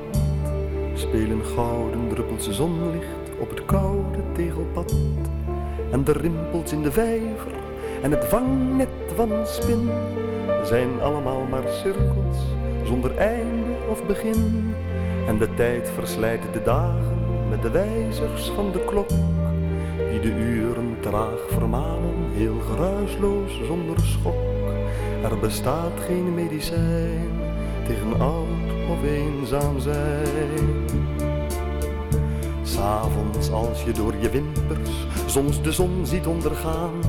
spelen 0.95 1.45
gouden 1.45 2.09
druppels 2.09 2.51
zonlicht 2.51 3.31
op 3.39 3.51
het 3.51 3.65
koude 3.65 4.19
tegelpad. 4.35 4.95
En 5.91 6.05
de 6.05 6.13
rimpels 6.13 6.73
in 6.73 6.83
de 6.83 6.93
vijver 6.93 7.53
en 8.03 8.11
het 8.11 8.25
vangnet 8.25 8.89
van 9.15 9.31
spin 9.47 9.89
zijn 10.65 11.01
allemaal 11.01 11.47
maar 11.51 11.69
cirkels 11.69 12.39
zonder 12.85 13.17
einde 13.17 13.73
of 13.91 14.07
begin. 14.07 14.75
En 15.27 15.39
de 15.39 15.55
tijd 15.55 15.91
verslijt 15.95 16.43
de 16.53 16.63
dagen 16.63 17.49
met 17.51 17.63
de 17.63 17.71
wijzers 17.71 18.51
van 18.51 18.73
de 18.73 18.85
klok, 18.85 19.09
die 20.11 20.21
de 20.21 20.35
uren 20.39 20.97
traag 21.01 21.47
vermalen, 21.49 22.31
heel 22.33 22.61
geruisloos 22.71 23.61
zonder 23.67 24.01
schok. 24.01 24.55
Er 25.23 25.39
bestaat 25.39 26.01
geen 26.07 26.35
medicijn 26.35 27.36
tegen 27.87 28.21
oud 28.21 28.91
of 28.91 29.03
eenzaam 29.05 29.81
zijn. 29.81 30.85
S'avonds 32.63 33.51
als 33.51 33.83
je 33.83 33.93
door 33.93 34.15
je 34.21 34.31
wimpers 34.31 34.91
soms 35.27 35.63
de 35.63 35.73
zon 35.73 36.07
ziet 36.07 36.27
ondergaan, 36.27 37.01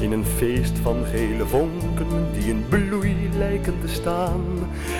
in 0.00 0.12
een 0.12 0.24
feest 0.24 0.78
van 0.78 0.96
gele 1.04 1.46
vonken 1.46 2.32
die 2.32 2.48
in 2.48 2.64
bloei 2.68 3.16
lijken 3.38 3.74
te 3.80 3.88
staan. 3.88 4.42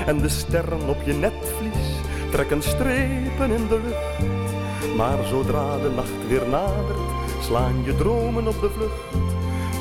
En 0.06 0.18
de 0.18 0.28
sterren 0.28 0.88
op 0.88 1.02
je 1.04 1.12
netvlies 1.12 2.00
trekken 2.30 2.62
strepen 2.62 3.50
in 3.50 3.66
de 3.68 3.80
lucht. 3.84 4.96
Maar 4.96 5.24
zodra 5.24 5.78
de 5.78 5.90
nacht 5.94 6.28
weer 6.28 6.48
nadert, 6.50 7.40
slaan 7.40 7.74
je 7.84 7.96
dromen 7.96 8.48
op 8.48 8.60
de 8.60 8.70
vlucht. 8.70 9.24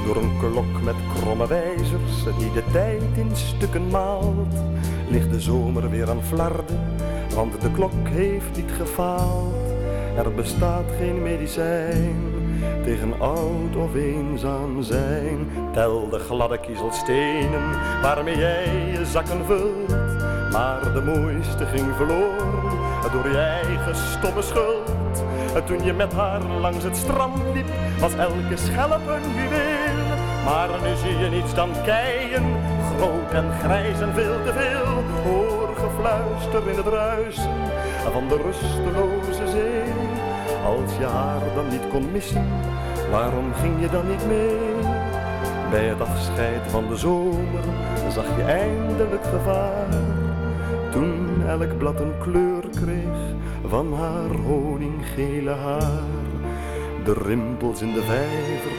Door 0.05 0.15
een 0.15 0.37
klok 0.39 0.81
met 0.83 0.95
kromme 1.13 1.47
wijzers 1.47 2.23
die 2.37 2.51
de 2.53 2.63
tijd 2.71 3.01
in 3.15 3.29
stukken 3.33 3.87
maalt, 3.87 4.55
de 5.23 5.41
zomer 5.41 5.89
weer 5.89 6.09
aan 6.09 6.23
flarden, 6.23 6.79
want 7.35 7.61
de 7.61 7.71
klok 7.71 8.07
heeft 8.09 8.55
niet 8.55 8.71
gefaald. 8.71 9.53
Er 10.17 10.33
bestaat 10.33 10.85
geen 10.97 11.23
medicijn 11.23 12.15
tegen 12.83 13.19
oud 13.19 13.75
of 13.75 13.95
eenzaam 13.95 14.81
zijn. 14.81 15.47
Tel 15.73 16.09
de 16.09 16.19
gladde 16.19 16.59
kiezelstenen 16.59 17.71
waarmee 18.01 18.37
jij 18.37 18.91
je 18.91 19.05
zakken 19.05 19.45
vult. 19.45 19.89
Maar 20.51 20.93
de 20.93 21.01
mooiste 21.01 21.65
ging 21.65 21.95
verloren 21.95 23.11
door 23.11 23.29
je 23.29 23.37
eigen 23.37 23.95
stomme 23.95 24.41
schuld. 24.41 25.23
Toen 25.65 25.83
je 25.83 25.93
met 25.93 26.13
haar 26.13 26.43
langs 26.43 26.83
het 26.83 26.97
strand 26.97 27.37
liep, 27.53 27.67
was 27.99 28.13
elke 28.13 28.57
schelp 28.57 29.07
een 29.07 29.33
juweel. 29.35 29.85
Maar 30.45 30.69
nu 30.83 30.95
zie 30.95 31.17
je 31.17 31.29
niets 31.29 31.53
dan 31.53 31.69
keien, 31.83 32.43
groot 32.97 33.31
en 33.31 33.51
grijs 33.63 33.99
en 33.99 34.13
veel 34.13 34.43
te 34.45 34.53
veel. 34.53 35.03
Hoor 35.23 35.75
gefluister 35.75 36.69
in 36.69 36.77
het 36.77 36.87
ruisen 36.87 37.51
van 38.11 38.27
de 38.27 38.37
rusteloze 38.37 39.47
zee. 39.51 39.93
Als 40.65 40.97
je 40.97 41.05
haar 41.05 41.41
dan 41.55 41.67
niet 41.69 41.87
kon 41.91 42.11
missen, 42.11 42.47
waarom 43.11 43.53
ging 43.53 43.81
je 43.81 43.89
dan 43.89 44.07
niet 44.07 44.27
mee? 44.27 44.75
Bij 45.69 45.85
het 45.85 46.01
afscheid 46.01 46.61
van 46.67 46.87
de 46.87 46.95
zomer 46.95 47.63
zag 48.09 48.25
je 48.37 48.43
eindelijk 48.43 49.25
gevaar. 49.25 49.87
Toen 50.91 51.43
elk 51.47 51.77
blad 51.77 51.99
een 51.99 52.17
kleur 52.19 52.63
kreeg 52.81 53.17
van 53.67 53.93
haar 53.93 54.35
honinggele 54.47 55.51
haar. 55.51 56.03
De 57.03 57.13
rimpels 57.13 57.81
in 57.81 57.93
de 57.93 58.01
vijver, 58.01 58.71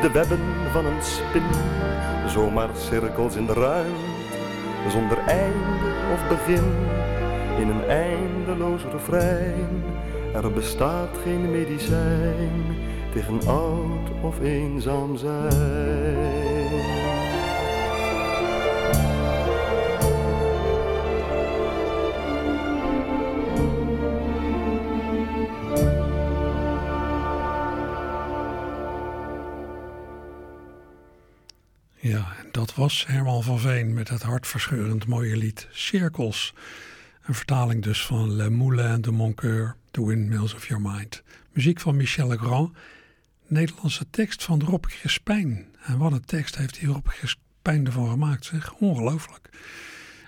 de 0.00 0.10
webben 0.10 0.40
van 0.72 0.86
een 0.86 1.02
spin. 1.02 1.42
Zomaar 2.26 2.68
cirkels 2.74 3.36
in 3.36 3.46
de 3.46 3.52
ruimte, 3.52 4.38
zonder 4.88 5.18
einde 5.18 5.92
of 6.12 6.28
begin. 6.28 6.64
In 7.58 7.68
een 7.68 7.84
eindeloos 7.88 8.82
refrein, 8.92 9.82
er 10.34 10.52
bestaat 10.52 11.18
geen 11.22 11.50
medicijn 11.50 12.76
tegen 13.12 13.40
oud 13.46 14.10
of 14.22 14.40
eenzaam 14.40 15.16
zijn. 15.16 16.39
Was 32.74 33.06
Herman 33.06 33.42
van 33.42 33.58
Veen 33.60 33.94
met 33.94 34.08
het 34.08 34.22
hartverscheurend 34.22 35.06
mooie 35.06 35.36
lied 35.36 35.68
Cirkels. 35.70 36.54
Een 37.22 37.34
vertaling 37.34 37.82
dus 37.82 38.06
van 38.06 38.32
Le 38.32 38.50
Moulin 38.50 39.00
de 39.00 39.10
Mon 39.10 39.34
Coeur, 39.34 39.76
The 39.90 40.06
Windmills 40.06 40.54
of 40.54 40.66
Your 40.66 40.82
Mind. 40.82 41.22
Muziek 41.52 41.80
van 41.80 41.96
Michel 41.96 42.28
Legrand. 42.28 42.76
Nederlandse 43.46 44.10
tekst 44.10 44.44
van 44.44 44.62
Rob 44.62 44.84
Crispijn. 44.84 45.66
En 45.82 45.98
wat 45.98 46.12
een 46.12 46.24
tekst 46.24 46.56
heeft 46.56 46.80
die 46.80 46.88
Rob 46.88 47.06
Crispijn 47.06 47.86
ervan 47.86 48.10
gemaakt, 48.10 48.44
zeg. 48.44 48.72
Ongelooflijk. 48.72 49.48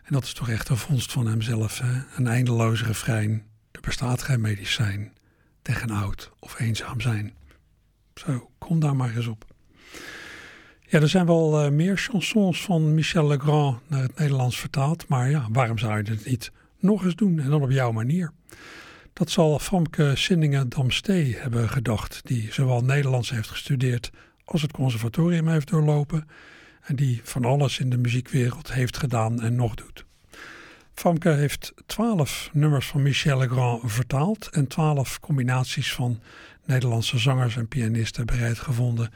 En 0.05 0.13
dat 0.13 0.25
is 0.25 0.33
toch 0.33 0.49
echt 0.49 0.69
een 0.69 0.77
vondst 0.77 1.13
van 1.13 1.27
hemzelf? 1.27 1.83
Een 2.17 2.27
eindeloze 2.27 2.85
refrein. 2.85 3.45
Er 3.71 3.81
bestaat 3.81 4.23
geen 4.23 4.41
medicijn 4.41 5.13
tegen 5.63 5.91
oud 5.91 6.33
of 6.39 6.61
eenzaam 6.61 7.01
zijn. 7.01 7.35
Zo, 8.15 8.51
kom 8.59 8.81
daar 8.81 8.97
maar 8.97 9.17
eens 9.17 9.27
op. 9.27 9.52
Ja, 10.93 11.01
er 11.01 11.09
zijn 11.09 11.27
wel 11.27 11.65
uh, 11.65 11.71
meer 11.71 11.97
chansons 11.97 12.63
van 12.63 12.95
Michel 12.95 13.27
Legrand 13.27 13.79
naar 13.87 14.03
het 14.03 14.19
Nederlands 14.19 14.59
vertaald. 14.59 15.09
Maar 15.09 15.31
ja, 15.31 15.47
waarom 15.53 15.79
zou 15.79 15.97
je 15.97 16.11
het 16.11 16.27
niet 16.27 16.53
nog 16.79 17.05
eens 17.05 17.15
doen 17.15 17.39
en 17.41 17.51
dan 17.51 17.63
op 17.63 17.71
jouw 17.71 17.93
manier? 17.93 18.33
Dat 19.13 19.31
zal 19.31 19.59
Famke 19.59 20.13
Sinningen-Damstee 20.17 21.37
hebben 21.37 21.69
gedacht, 21.69 22.21
die 22.25 22.53
zowel 22.53 22.81
Nederlands 22.81 23.31
heeft 23.31 23.49
gestudeerd 23.49 24.11
als 24.45 24.63
het 24.63 24.73
conservatorium 24.73 25.49
heeft 25.49 25.69
doorlopen 25.69 26.29
en 26.83 26.97
die 26.97 27.21
van 27.25 27.45
alles 27.45 27.79
in 27.79 27.91
de 27.91 27.99
muziekwereld 27.99 28.73
heeft 28.73 28.97
gedaan 28.97 29.43
en 29.43 29.55
nog 29.55 29.75
doet. 29.75 30.05
Famke 30.95 31.31
heeft 31.31 31.73
twaalf 31.87 32.51
nummers 32.53 32.87
van 32.87 33.03
Michel 33.03 33.39
Legrand 33.39 33.81
vertaald 33.85 34.49
en 34.49 34.67
twaalf 34.67 35.21
combinaties 35.21 35.93
van 35.93 36.21
Nederlandse 36.65 37.19
zangers 37.19 37.57
en 37.57 37.69
pianisten 37.69 38.27
bereid 38.27 38.59
gevonden 38.59 39.11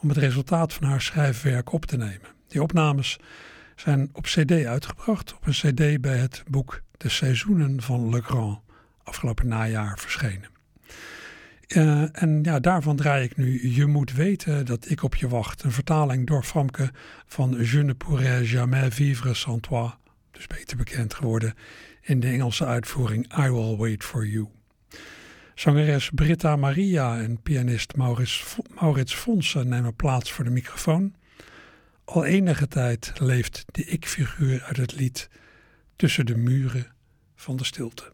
om 0.00 0.08
het 0.08 0.18
resultaat 0.18 0.72
van 0.72 0.88
haar 0.88 1.00
schrijfwerk 1.00 1.72
op 1.72 1.86
te 1.86 1.96
nemen. 1.96 2.28
Die 2.48 2.62
opnames 2.62 3.18
zijn 3.76 4.10
op 4.12 4.24
CD 4.24 4.64
uitgebracht, 4.64 5.34
op 5.34 5.46
een 5.46 5.52
CD 5.52 6.00
bij 6.00 6.16
het 6.16 6.44
boek 6.46 6.82
De 6.96 7.08
Seizoenen 7.08 7.82
van 7.82 8.08
Legrand, 8.08 8.58
afgelopen 9.02 9.48
najaar 9.48 9.98
verschenen. 9.98 10.56
Uh, 11.68 12.22
en 12.22 12.42
ja, 12.42 12.60
daarvan 12.60 12.96
draai 12.96 13.24
ik 13.24 13.36
nu 13.36 13.74
Je 13.74 13.86
moet 13.86 14.12
weten 14.12 14.66
dat 14.66 14.90
ik 14.90 15.02
op 15.02 15.14
je 15.14 15.28
wacht. 15.28 15.62
Een 15.62 15.72
vertaling 15.72 16.26
door 16.26 16.42
Famke 16.42 16.90
van 17.26 17.56
Je 17.60 17.82
ne 17.82 17.94
pourrais 17.94 18.50
jamais 18.50 18.94
vivre 18.94 19.34
sans 19.34 19.60
toi. 19.60 19.90
Dus 20.30 20.46
beter 20.46 20.76
bekend 20.76 21.14
geworden 21.14 21.54
in 22.00 22.20
de 22.20 22.26
Engelse 22.26 22.64
uitvoering 22.64 23.38
I 23.38 23.50
Will 23.50 23.76
Wait 23.76 24.04
For 24.04 24.26
You. 24.26 24.48
Zangeres 25.58 26.10
Britta 26.14 26.56
Maria 26.56 27.20
en 27.20 27.42
pianist 27.42 27.96
Maurits, 27.96 28.56
Maurits 28.80 29.14
Fonsen 29.14 29.68
nemen 29.68 29.94
plaats 29.94 30.32
voor 30.32 30.44
de 30.44 30.50
microfoon. 30.50 31.14
Al 32.04 32.24
enige 32.24 32.68
tijd 32.68 33.12
leeft 33.20 33.64
de 33.66 33.84
ik-figuur 33.84 34.62
uit 34.62 34.76
het 34.76 34.92
lied 34.96 35.28
tussen 35.96 36.26
de 36.26 36.36
muren 36.36 36.92
van 37.34 37.56
de 37.56 37.64
stilte. 37.64 38.12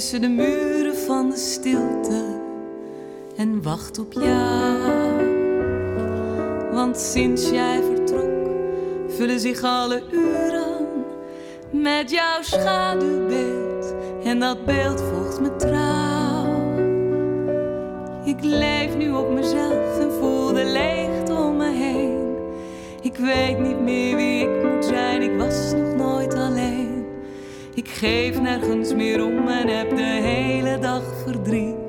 Tussen 0.00 0.20
de 0.20 0.28
muren 0.28 0.96
van 0.96 1.30
de 1.30 1.36
stilte 1.36 2.40
en 3.36 3.62
wacht 3.62 3.98
op 3.98 4.12
jou. 4.12 5.20
Want 6.72 6.98
sinds 6.98 7.50
jij 7.50 7.82
vertrok, 7.82 8.48
vullen 9.08 9.40
zich 9.40 9.62
alle 9.62 10.02
uren 10.10 10.86
met 11.70 12.10
jouw 12.10 12.42
schaduwbeeld 12.42 13.94
en 14.24 14.40
dat 14.40 14.64
beeld 14.64 15.00
volgt 15.00 15.40
me 15.40 15.56
trouw. 15.56 16.46
Ik 18.24 18.44
leef 18.44 18.96
nu 18.96 19.10
op 19.10 19.32
mezelf 19.32 19.98
en 19.98 20.12
voel 20.12 20.52
de 20.52 20.64
leegte 20.64 21.34
om 21.34 21.56
me 21.56 21.70
heen. 21.70 22.36
Ik 23.02 23.16
weet 23.16 23.58
niet 23.58 23.80
meer 23.80 24.16
wie 24.16 24.40
ik 24.42 24.72
moet 24.72 24.84
zijn, 24.84 25.22
ik 25.22 25.38
was. 25.38 25.79
Ik 27.90 27.96
geef 27.96 28.40
nergens 28.40 28.94
meer 28.94 29.24
om 29.24 29.48
en 29.48 29.68
heb 29.68 29.96
de 29.96 30.02
hele 30.02 30.78
dag 30.78 31.02
verdriet 31.24 31.79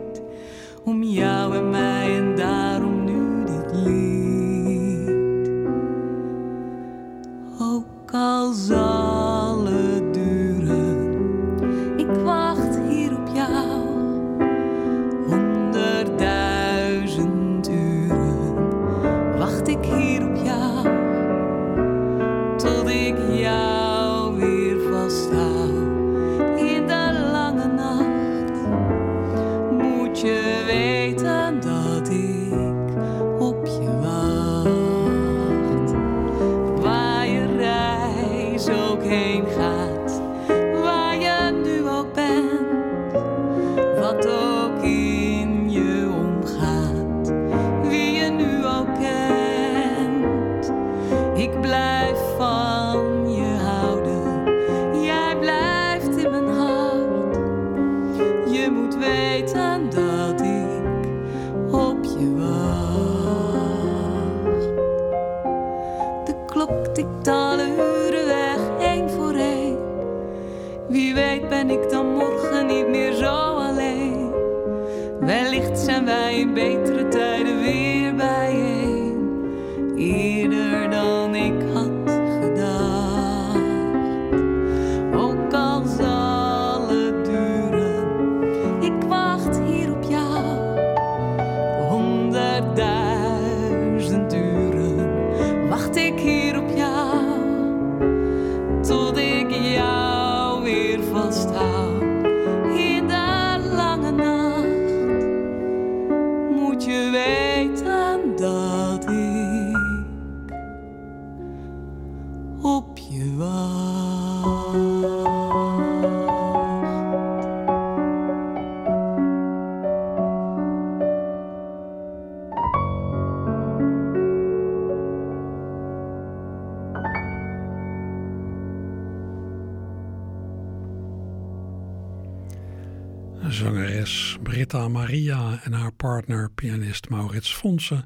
Zangeres 133.61 134.37
Britta 134.43 134.87
Maria 134.87 135.59
en 135.63 135.73
haar 135.73 135.91
partner 135.91 136.51
pianist 136.51 137.09
Maurits 137.09 137.53
Fonsen 137.53 138.05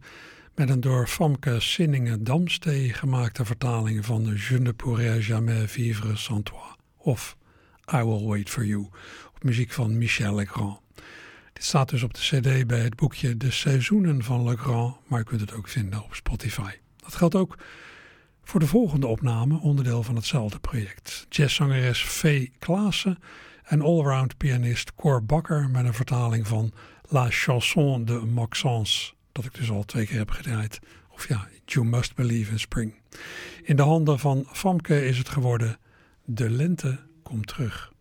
met 0.55 0.69
een 0.69 0.81
door 0.81 1.07
Famke 1.07 1.59
Sinningen 1.59 2.23
Damstee 2.23 2.93
gemaakte 2.93 3.45
vertaling 3.45 4.05
van 4.05 4.37
Je 4.49 4.59
ne 4.59 4.73
pourrai 4.73 5.21
jamais 5.21 5.71
vivre 5.71 6.15
sans 6.15 6.43
toi 6.43 6.75
of 6.97 7.37
I 7.93 8.03
will 8.03 8.27
wait 8.27 8.49
for 8.49 8.65
you 8.65 8.89
op 9.35 9.43
muziek 9.43 9.71
van 9.71 9.97
Michel 9.97 10.35
Legrand. 10.35 10.79
Dit 11.53 11.63
staat 11.63 11.89
dus 11.89 12.03
op 12.03 12.13
de 12.13 12.19
cd 12.19 12.67
bij 12.67 12.79
het 12.79 12.95
boekje 12.95 13.37
De 13.37 13.51
Seizoenen 13.51 14.23
van 14.23 14.43
Legrand, 14.43 14.95
maar 15.07 15.19
je 15.19 15.25
kunt 15.25 15.41
het 15.41 15.53
ook 15.53 15.67
vinden 15.67 16.03
op 16.03 16.15
Spotify. 16.15 16.71
Dat 16.97 17.15
geldt 17.15 17.35
ook 17.35 17.57
voor 18.43 18.59
de 18.59 18.67
volgende 18.67 19.07
opname, 19.07 19.59
onderdeel 19.59 20.03
van 20.03 20.15
hetzelfde 20.15 20.59
project. 20.59 21.25
Jazzzangeres 21.29 22.03
V. 22.03 22.47
Klaassen 22.59 23.17
en 23.65 23.81
allround 23.81 24.37
pianist 24.37 24.95
Cor 24.95 25.23
Bakker 25.23 25.69
met 25.69 25.85
een 25.85 25.93
vertaling 25.93 26.47
van 26.47 26.71
La 27.09 27.27
Chanson 27.29 28.05
de 28.05 28.13
Maxence, 28.13 29.13
dat 29.31 29.45
ik 29.45 29.53
dus 29.53 29.71
al 29.71 29.83
twee 29.83 30.05
keer 30.05 30.17
heb 30.17 30.31
gedraaid. 30.31 30.79
Of 31.09 31.27
ja, 31.27 31.47
You 31.65 31.85
Must 31.85 32.15
Believe 32.15 32.51
in 32.51 32.59
Spring. 32.59 32.93
In 33.63 33.75
de 33.75 33.81
handen 33.81 34.19
van 34.19 34.45
Famke 34.51 35.05
is 35.05 35.17
het 35.17 35.29
geworden 35.29 35.77
De 36.25 36.49
Lente 36.49 36.99
komt 37.23 37.47
terug. 37.47 37.93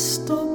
stop 0.00 0.49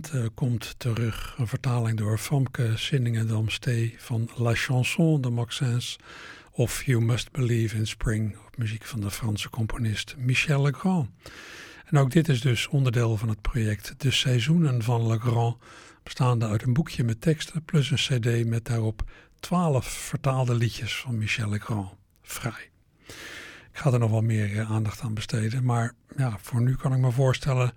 Lente 0.00 0.30
komt 0.34 0.74
terug. 0.78 1.34
Een 1.38 1.46
vertaling 1.46 1.98
door 1.98 2.18
Famke 2.18 2.72
Sinningen-Damstee 2.76 3.94
van 3.98 4.30
La 4.36 4.54
Chanson 4.54 5.20
de 5.20 5.30
Maxence 5.30 5.98
of 6.50 6.82
You 6.84 7.02
Must 7.04 7.32
Believe 7.32 7.76
in 7.76 7.86
Spring 7.86 8.36
op 8.46 8.56
muziek 8.56 8.84
van 8.84 9.00
de 9.00 9.10
Franse 9.10 9.50
componist 9.50 10.14
Michel 10.18 10.62
Legrand. 10.62 11.08
En 11.84 11.98
ook 11.98 12.10
dit 12.10 12.28
is 12.28 12.40
dus 12.40 12.68
onderdeel 12.68 13.16
van 13.16 13.28
het 13.28 13.40
project 13.40 13.94
De 13.96 14.10
Seizoenen 14.10 14.82
van 14.82 15.06
Legrand, 15.06 15.56
bestaande 16.02 16.46
uit 16.46 16.62
een 16.62 16.72
boekje 16.72 17.04
met 17.04 17.20
teksten 17.20 17.64
plus 17.64 17.90
een 17.90 18.20
cd 18.20 18.46
met 18.46 18.64
daarop 18.64 19.02
twaalf 19.40 19.86
vertaalde 19.86 20.54
liedjes 20.54 20.96
van 20.96 21.18
Michel 21.18 21.48
Legrand. 21.48 21.90
Vrij. 22.22 22.70
Ik 23.72 23.78
ga 23.78 23.92
er 23.92 23.98
nog 23.98 24.10
wel 24.10 24.22
meer 24.22 24.58
eh, 24.58 24.70
aandacht 24.70 25.00
aan 25.00 25.14
besteden, 25.14 25.64
maar 25.64 25.92
ja, 26.16 26.38
voor 26.40 26.60
nu 26.60 26.76
kan 26.76 26.92
ik 26.92 26.98
me 26.98 27.10
voorstellen 27.10 27.72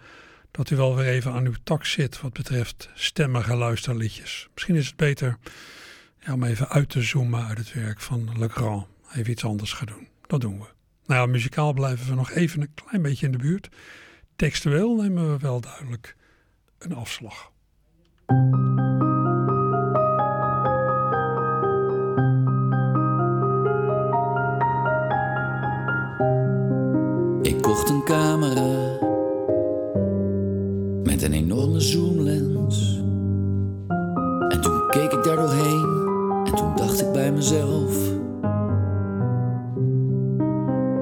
dat 0.53 0.69
u 0.69 0.75
wel 0.75 0.95
weer 0.95 1.07
even 1.07 1.31
aan 1.31 1.45
uw 1.45 1.53
tak 1.63 1.85
zit 1.85 2.21
wat 2.21 2.33
betreft 2.33 2.89
stemmige 2.93 3.55
luisterliedjes. 3.55 4.47
Misschien 4.53 4.75
is 4.75 4.87
het 4.87 4.95
beter 4.95 5.37
om 6.31 6.43
even 6.43 6.69
uit 6.69 6.89
te 6.89 7.01
zoomen 7.01 7.45
uit 7.47 7.57
het 7.57 7.73
werk 7.73 7.99
van 7.99 8.29
Legrand. 8.37 8.85
Even 9.13 9.31
iets 9.31 9.45
anders 9.45 9.73
gaan 9.73 9.87
doen. 9.87 10.07
Dat 10.27 10.41
doen 10.41 10.59
we. 10.59 10.65
Nou 11.05 11.21
ja, 11.21 11.25
muzikaal 11.25 11.73
blijven 11.73 12.07
we 12.07 12.15
nog 12.15 12.31
even 12.31 12.61
een 12.61 12.73
klein 12.73 13.01
beetje 13.01 13.25
in 13.25 13.31
de 13.31 13.37
buurt. 13.37 13.69
Textueel 14.35 14.95
nemen 14.95 15.31
we 15.31 15.37
wel 15.37 15.61
duidelijk 15.61 16.15
een 16.77 16.95
afslag. 16.95 17.51
Ik 27.41 27.61
kocht 27.61 27.89
een 27.89 28.03
camera 28.03 28.82
met 31.13 31.21
een 31.21 31.33
enorme 31.33 31.79
zoomlens. 31.79 32.97
En 34.49 34.61
toen 34.61 34.87
keek 34.89 35.11
ik 35.11 35.23
daar 35.23 35.35
doorheen 35.35 36.11
en 36.45 36.55
toen 36.55 36.75
dacht 36.75 37.01
ik 37.01 37.11
bij 37.11 37.31
mezelf. 37.31 38.07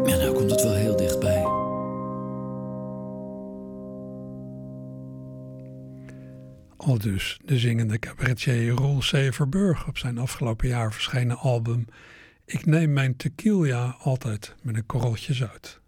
Ja, 0.05 0.17
nou 0.17 0.33
komt 0.33 0.51
het 0.51 0.63
wel 0.63 0.73
heel 0.73 0.95
dichtbij. 0.95 1.43
Al 6.77 6.97
dus 6.97 7.39
de 7.45 7.57
zingende 7.57 7.99
cabaretier 7.99 8.69
Roel 8.69 9.01
Severburg 9.01 9.87
op 9.87 9.97
zijn 9.97 10.17
afgelopen 10.17 10.67
jaar 10.67 10.93
verschenen 10.93 11.37
album 11.37 11.85
Ik 12.45 12.65
neem 12.65 12.93
mijn 12.93 13.15
tequila 13.15 13.95
altijd 13.99 14.55
met 14.61 14.75
een 14.75 14.85
korreltje 14.85 15.33
zout. 15.33 15.81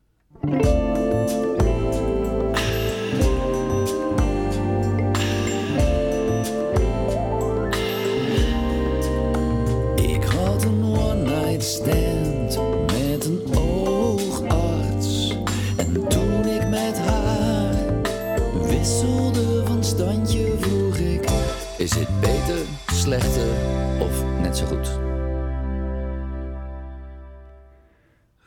Of 24.00 24.40
net 24.42 24.58
zo 24.58 24.66
goed? 24.66 25.00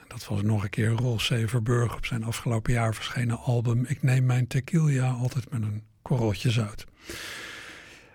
Dat 0.09 0.27
was 0.27 0.43
nog 0.43 0.63
een 0.63 0.71
keer 0.71 0.89
Roel 0.89 1.19
Severburg 1.19 1.97
op 1.97 2.07
zijn 2.07 2.25
afgelopen 2.25 2.73
jaar 2.73 2.95
verschenen 2.95 3.39
album 3.39 3.85
Ik 3.85 4.03
neem 4.03 4.27
mijn 4.27 4.47
tequila 4.47 5.11
altijd 5.11 5.51
met 5.51 5.63
een 5.63 5.85
korreltje 6.03 6.51
zout. 6.51 6.85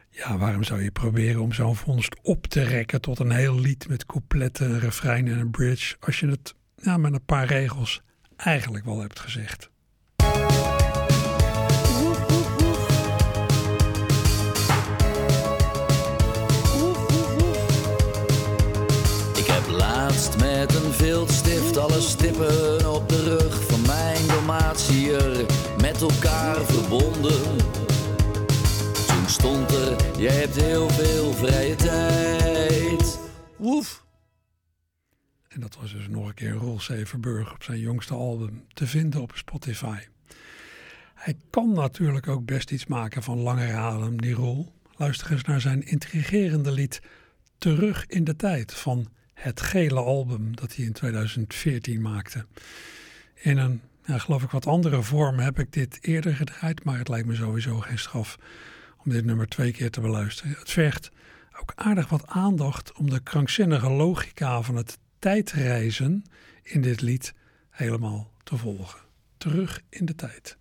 Ja, 0.09 0.37
waarom 0.37 0.63
zou 0.63 0.83
je 0.83 0.91
proberen 0.91 1.41
om 1.41 1.53
zo'n 1.53 1.75
vondst 1.75 2.15
op 2.21 2.47
te 2.47 2.63
rekken 2.63 3.01
tot 3.01 3.19
een 3.19 3.31
heel 3.31 3.59
lied 3.59 3.87
met 3.87 4.05
coupletten, 4.05 4.71
een 4.71 4.79
refrein 4.79 5.27
en 5.27 5.39
een 5.39 5.51
bridge, 5.51 5.95
als 5.99 6.19
je 6.19 6.27
het 6.27 6.55
met 6.97 7.13
een 7.13 7.25
paar 7.25 7.45
regels 7.45 8.01
eigenlijk 8.35 8.85
wel 8.85 8.99
hebt 8.99 9.19
gezegd? 9.19 9.70
Laatst 19.81 20.37
met 20.37 20.75
een 20.75 20.91
viltstift 20.91 21.77
alle 21.77 22.01
stippen 22.01 22.93
op 22.93 23.09
de 23.09 23.23
rug 23.23 23.67
van 23.67 23.81
mijn 23.81 24.27
Dalmatiër 24.27 25.45
met 25.81 26.01
elkaar 26.01 26.65
verbonden. 26.65 27.57
Toen 29.07 29.27
stond 29.27 29.71
er, 29.71 30.19
jij 30.19 30.35
hebt 30.35 30.55
heel 30.55 30.89
veel 30.89 31.33
vrije 31.33 31.75
tijd. 31.75 33.19
Woef. 33.57 34.05
En 35.47 35.59
dat 35.59 35.77
was 35.81 35.91
dus 35.93 36.07
nog 36.07 36.27
een 36.27 36.33
keer 36.33 36.51
Roel 36.51 36.79
Severburg 36.79 37.53
op 37.53 37.63
zijn 37.63 37.79
jongste 37.79 38.13
album 38.13 38.63
te 38.73 38.87
vinden 38.87 39.21
op 39.21 39.31
Spotify. 39.35 39.99
Hij 41.13 41.35
kan 41.49 41.73
natuurlijk 41.73 42.27
ook 42.27 42.45
best 42.45 42.71
iets 42.71 42.85
maken 42.85 43.23
van 43.23 43.37
langere 43.39 43.77
adem, 43.77 44.21
die 44.21 44.33
Roel. 44.33 44.71
Luister 44.97 45.31
eens 45.31 45.43
naar 45.43 45.61
zijn 45.61 45.87
intrigerende 45.87 46.71
lied 46.71 47.01
Terug 47.57 48.05
in 48.07 48.23
de 48.23 48.35
Tijd 48.35 48.73
van 48.73 49.07
het 49.41 49.61
gele 49.61 49.99
album 49.99 50.55
dat 50.55 50.75
hij 50.75 50.85
in 50.85 50.93
2014 50.93 52.01
maakte. 52.01 52.45
In 53.35 53.57
een, 53.57 53.81
ja, 54.05 54.17
geloof 54.17 54.43
ik, 54.43 54.49
wat 54.49 54.67
andere 54.67 55.01
vorm 55.01 55.39
heb 55.39 55.59
ik 55.59 55.73
dit 55.73 55.97
eerder 56.01 56.35
gedraaid, 56.35 56.83
maar 56.83 56.97
het 56.97 57.07
lijkt 57.07 57.27
me 57.27 57.35
sowieso 57.35 57.79
geen 57.79 57.99
straf 57.99 58.37
om 59.03 59.11
dit 59.11 59.25
nummer 59.25 59.47
twee 59.47 59.71
keer 59.71 59.91
te 59.91 60.01
beluisteren. 60.01 60.55
Het 60.57 60.71
vergt 60.71 61.11
ook 61.61 61.71
aardig 61.75 62.09
wat 62.09 62.27
aandacht 62.27 62.93
om 62.93 63.09
de 63.09 63.19
krankzinnige 63.19 63.89
logica 63.89 64.61
van 64.61 64.75
het 64.75 64.97
tijdreizen 65.19 66.23
in 66.63 66.81
dit 66.81 67.01
lied 67.01 67.33
helemaal 67.69 68.31
te 68.43 68.57
volgen. 68.57 68.99
Terug 69.37 69.81
in 69.89 70.05
de 70.05 70.15
tijd. 70.15 70.57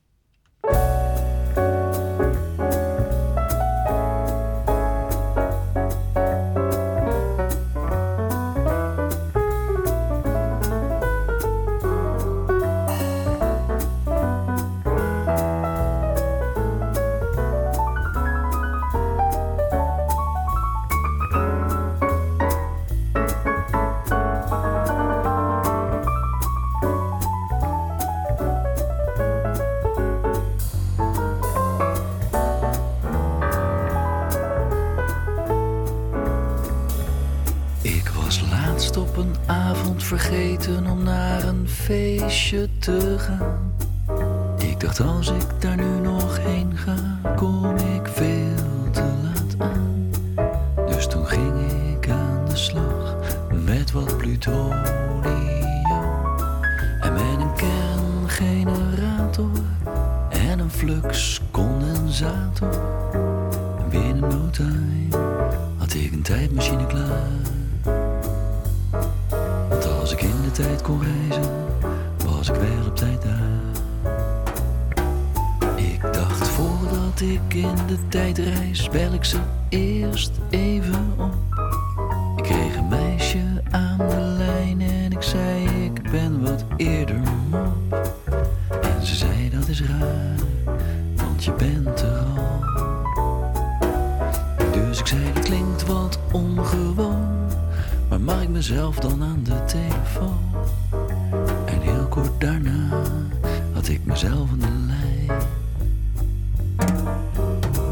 Een 39.20 39.34
avond 39.46 40.02
vergeten 40.02 40.86
om 40.86 41.02
naar 41.02 41.44
een 41.44 41.68
feestje 41.68 42.68
te 42.78 43.16
gaan. 43.18 43.74
Ik 44.58 44.80
dacht 44.80 45.00
als 45.00 45.30
ik 45.30 45.46
daar 45.58 45.76
nu 45.76 46.00
nog 46.02 46.38
heen 46.38 46.76
ga, 46.76 47.20
kom 47.36 47.76
ik 47.76 48.08
veel 48.08 48.90
te 48.90 49.12
laat 49.22 49.54
aan. 49.58 50.10
Dus 50.86 51.06
toen 51.06 51.26
ging 51.26 51.70
ik 51.96 52.10
aan 52.10 52.44
de 52.48 52.56
slag 52.56 53.16
met 53.64 53.92
wat 53.92 54.16
plutonium 54.16 54.84
en 57.00 57.12
met 57.12 57.40
een 57.40 57.54
kerngenerator 57.54 59.50
en 60.28 60.58
een 60.58 60.70
flux 60.70 61.40
condensator. 61.50 62.72
En 63.78 63.88
binnen 63.88 64.28
no 64.28 64.50
time 64.50 65.08
had 65.78 65.94
ik 65.94 66.12
een 66.12 66.22
tijdmachine 66.22 66.86
klaar. 66.86 67.49
Tijd 70.62 70.82
kon 70.82 71.00
reizen, 71.02 71.52
was 72.26 72.48
ik 72.48 72.54
wel 72.54 72.86
op 72.86 72.96
tijd 72.96 73.22
daar. 73.22 73.38
Ik 75.76 76.02
dacht 76.12 76.48
voordat 76.48 77.20
ik 77.20 77.54
in 77.54 77.86
de 77.86 78.08
tijd 78.08 78.38
reis, 78.38 78.88
bel 78.88 79.12
ik 79.12 79.24
ze 79.24 79.38
eerst 79.68 80.30
even 80.50 81.12
op. 81.18 81.34
Ik 82.36 82.42
kreeg 82.42 82.76
een 82.76 82.88
meisje 82.88 83.62
aan 83.70 83.98
de 83.98 84.20
lijn 84.20 84.80
en 84.80 85.12
ik 85.12 85.22
zei 85.22 85.84
ik 85.84 86.10
ben 86.10 86.42
wat 86.42 86.64
eerder 86.76 87.20
mop. 87.50 88.12
En 88.82 89.06
ze 89.06 89.14
zei 89.14 89.50
dat 89.50 89.68
is 89.68 89.82
raar, 89.82 90.34
want 91.16 91.44
je 91.44 91.52
bent 91.52 92.00
er 92.00 92.18
al. 92.36 92.64
Dus 94.72 95.00
ik 95.00 95.06
zei 95.06 95.32
dat 95.34 95.44
klinkt 95.44 95.86
wat 95.86 96.18
ongewoon, 96.32 97.48
maar 98.08 98.20
mag 98.20 98.42
ik 98.42 98.48
mezelf 98.48 98.96
dan 98.96 99.22
aan 99.22 99.40
de 99.42 99.64
telefoon? 99.64 100.49
Daarna 102.40 103.02
had 103.72 103.88
ik 103.88 104.04
mezelf 104.04 104.50
aan 104.50 104.58
de 104.58 104.66
lijn. 104.86 105.40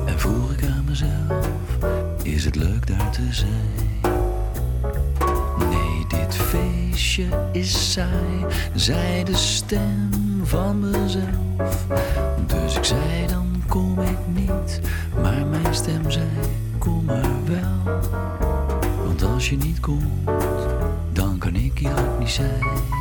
En 0.07 0.19
vroeg 0.19 0.53
ik 0.53 0.65
aan 0.65 0.85
mezelf, 0.89 1.49
is 2.23 2.45
het 2.45 2.55
leuk 2.57 2.87
daar 2.87 3.11
te 3.11 3.27
zijn? 3.31 4.01
Nee, 5.59 6.07
dit 6.09 6.35
feestje 6.35 7.27
is 7.53 7.93
saai, 7.93 8.47
zei 8.75 9.25
de 9.25 9.37
stem 9.37 10.11
van 10.43 10.81
mezelf. 10.91 11.87
Dus 12.47 12.77
ik 12.77 12.85
zei 12.85 13.27
dan 13.27 13.63
kom 13.67 14.01
ik 14.01 14.19
niet, 14.35 14.81
maar 15.23 15.47
mijn 15.47 15.75
stem 15.75 16.11
zei 16.11 16.29
kom 16.79 17.05
maar 17.05 17.45
wel. 17.45 18.01
Want 19.05 19.23
als 19.23 19.49
je 19.51 19.57
niet 19.57 19.81
komt, 19.81 20.29
dan 21.13 21.39
kan 21.39 21.55
ik 21.55 21.79
hier 21.79 21.91
ook 21.91 22.19
niet 22.19 22.31
zijn. 22.31 22.98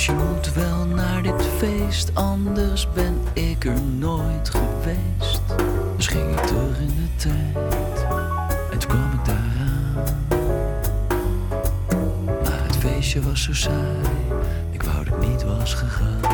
Dus 0.00 0.08
je 0.08 0.14
moet 0.14 0.52
wel 0.52 0.84
naar 0.84 1.22
dit 1.22 1.46
feest, 1.58 2.14
anders 2.14 2.88
ben 2.92 3.20
ik 3.32 3.64
er 3.64 3.80
nooit 3.98 4.50
geweest. 4.50 5.42
Dus 5.96 6.06
ging 6.06 6.30
ik 6.30 6.40
terug 6.46 6.78
in 6.78 6.86
de 6.86 7.16
tijd 7.16 8.06
en 8.70 8.78
toen 8.78 8.90
kwam 8.90 9.12
ik 9.12 9.24
daaraan. 9.24 10.26
Maar 12.42 12.62
het 12.62 12.76
feestje 12.76 13.22
was 13.22 13.42
zo 13.42 13.54
saai, 13.54 14.08
ik 14.70 14.82
wou 14.82 15.04
dat 15.04 15.14
ik 15.22 15.28
niet 15.28 15.42
was 15.42 15.74
gegaan. 15.74 16.29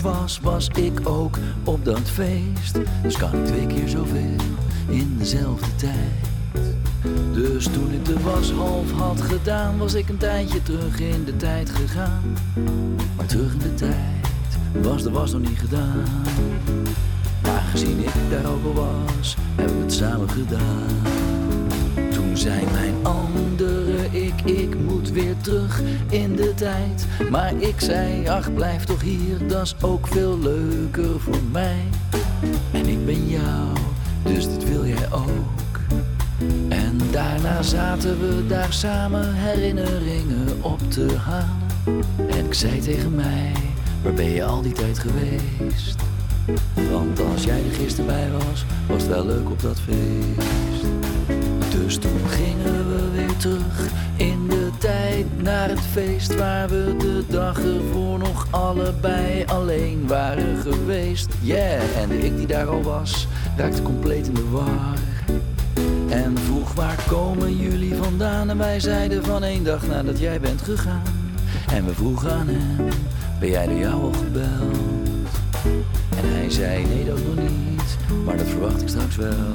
Was, 0.00 0.40
was 0.42 0.68
ik 0.68 1.08
ook 1.08 1.38
op 1.64 1.84
dat 1.84 2.10
feest. 2.10 2.78
Dus 3.02 3.16
kan 3.16 3.34
ik 3.34 3.44
twee 3.44 3.66
keer 3.66 3.88
zoveel 3.88 4.36
in 4.88 5.16
dezelfde 5.18 5.74
tijd. 5.76 6.28
Dus 7.32 7.64
toen 7.64 7.92
ik 7.92 8.04
de 8.04 8.20
was 8.20 8.52
half 8.52 8.92
had 8.92 9.20
gedaan, 9.20 9.78
was 9.78 9.94
ik 9.94 10.08
een 10.08 10.16
tijdje 10.16 10.62
terug 10.62 11.00
in 11.00 11.24
de 11.24 11.36
tijd 11.36 11.70
gegaan. 11.70 12.36
Maar 13.16 13.26
terug 13.26 13.52
in 13.52 13.58
de 13.58 13.74
tijd 13.74 14.58
was 14.82 15.02
de 15.02 15.10
was 15.10 15.32
nog 15.32 15.40
niet 15.40 15.58
gedaan. 15.58 16.04
Maar 17.42 17.62
gezien 17.70 17.98
ik 17.98 18.12
daar 18.30 18.52
ook 18.52 18.74
was, 18.74 19.36
hebben 19.56 19.76
we 19.76 19.82
het 19.82 19.92
samen 19.92 20.28
gedaan. 20.28 21.02
Toen 22.10 22.36
zei 22.36 22.64
mijn 22.72 22.94
andere 23.02 24.06
ik, 24.10 24.40
ik 24.44 24.74
weer 25.10 25.36
terug 25.42 25.80
in 26.10 26.36
de 26.36 26.54
tijd. 26.54 27.06
Maar 27.30 27.52
ik 27.58 27.80
zei, 27.80 28.28
ach 28.28 28.54
blijf 28.54 28.84
toch 28.84 29.02
hier, 29.02 29.46
dat 29.46 29.62
is 29.62 29.74
ook 29.80 30.06
veel 30.06 30.38
leuker 30.38 31.20
voor 31.20 31.42
mij. 31.50 31.84
En 32.72 32.86
ik 32.86 33.06
ben 33.06 33.28
jou, 33.28 33.68
dus 34.22 34.48
dit 34.48 34.68
wil 34.68 34.86
jij 34.86 35.12
ook. 35.12 35.78
En 36.68 36.98
daarna 37.10 37.62
zaten 37.62 38.18
we 38.20 38.46
daar 38.46 38.72
samen 38.72 39.34
herinneringen 39.34 40.62
op 40.62 40.90
te 40.90 41.16
halen. 41.16 41.66
En 42.28 42.44
ik 42.44 42.54
zei 42.54 42.80
tegen 42.80 43.14
mij, 43.14 43.52
waar 44.02 44.14
ben 44.14 44.30
je 44.30 44.44
al 44.44 44.62
die 44.62 44.72
tijd 44.72 44.98
geweest? 44.98 45.96
Want 46.90 47.20
als 47.20 47.44
jij 47.44 47.58
er 47.64 47.74
gisteren 47.74 48.06
bij 48.06 48.30
was, 48.30 48.64
was 48.86 49.02
het 49.02 49.10
wel 49.10 49.26
leuk 49.26 49.50
op 49.50 49.60
dat 49.60 49.80
feest. 49.80 50.86
Dus 51.70 51.98
toen 51.98 52.28
gingen 52.28 52.88
we 52.88 53.10
weer 53.10 53.36
terug 53.36 53.87
het 55.78 55.86
feest 55.86 56.36
waar 56.36 56.68
we 56.68 56.94
de 56.98 57.24
dag 57.28 57.58
ervoor 57.58 58.18
nog 58.18 58.46
allebei 58.50 59.44
alleen 59.46 60.06
waren 60.06 60.56
geweest. 60.56 61.28
Yeah, 61.42 62.00
en 62.00 62.24
ik 62.24 62.36
die 62.36 62.46
daar 62.46 62.66
al 62.66 62.82
was, 62.82 63.26
raakte 63.56 63.82
compleet 63.82 64.26
in 64.26 64.34
de 64.34 64.48
war. 64.50 64.98
En 66.08 66.38
vroeg 66.38 66.74
waar 66.74 66.98
komen 67.08 67.56
jullie 67.56 67.94
vandaan? 67.94 68.50
En 68.50 68.58
wij 68.58 68.80
zeiden 68.80 69.24
van 69.24 69.44
één 69.44 69.64
dag 69.64 69.86
nadat 69.86 70.18
jij 70.18 70.40
bent 70.40 70.62
gegaan. 70.62 71.02
En 71.72 71.86
we 71.86 71.94
vroegen 71.94 72.32
aan 72.32 72.48
hem, 72.48 72.88
ben 73.40 73.50
jij 73.50 73.66
door 73.66 73.78
jou 73.78 74.02
al 74.02 74.12
gebeld? 74.12 74.78
En 76.16 76.32
hij 76.32 76.50
zei 76.50 76.86
nee 76.86 77.04
dat 77.04 77.18
nog 77.18 77.36
niet, 77.36 77.96
maar 78.24 78.36
dat 78.36 78.46
verwacht 78.46 78.82
ik 78.82 78.88
straks 78.88 79.16
wel. 79.16 79.46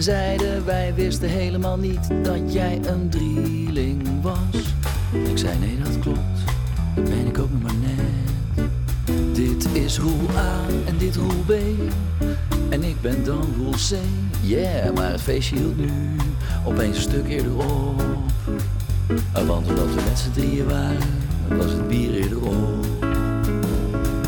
En 0.00 0.06
zeiden 0.06 0.64
wij 0.64 0.94
wisten 0.94 1.28
helemaal 1.28 1.76
niet 1.76 2.08
dat 2.22 2.52
jij 2.52 2.80
een 2.84 3.08
drieling 3.08 4.22
was. 4.22 4.74
Ik 5.30 5.38
zei 5.38 5.58
nee 5.58 5.78
dat 5.82 5.98
klopt, 5.98 6.40
dat 6.94 7.04
ben 7.04 7.26
ik 7.26 7.38
ook 7.38 7.50
nog 7.50 7.62
maar 7.62 7.72
net. 7.74 8.66
Dit 9.36 9.68
is 9.72 9.98
roel 9.98 10.28
A 10.36 10.60
en 10.86 10.98
dit 10.98 11.16
roel 11.16 11.44
B 11.46 11.50
en 12.68 12.82
ik 12.82 13.00
ben 13.00 13.24
dan 13.24 13.54
roel 13.58 13.72
C. 13.72 13.94
Yeah, 14.42 14.94
maar 14.94 15.10
het 15.10 15.20
feestje 15.20 15.56
hield 15.56 15.76
nu 15.76 15.90
opeens 16.64 16.96
een 16.96 17.02
stuk 17.02 17.28
eerder 17.28 17.56
op. 17.56 18.02
Want 19.46 19.68
omdat 19.68 19.88
we 19.94 20.02
met 20.08 20.18
z'n 20.18 20.30
drieën 20.30 20.68
waren, 20.68 21.08
was 21.48 21.72
het 21.72 21.88
bier 21.88 22.14
eerder 22.14 22.42
op. 22.42 22.86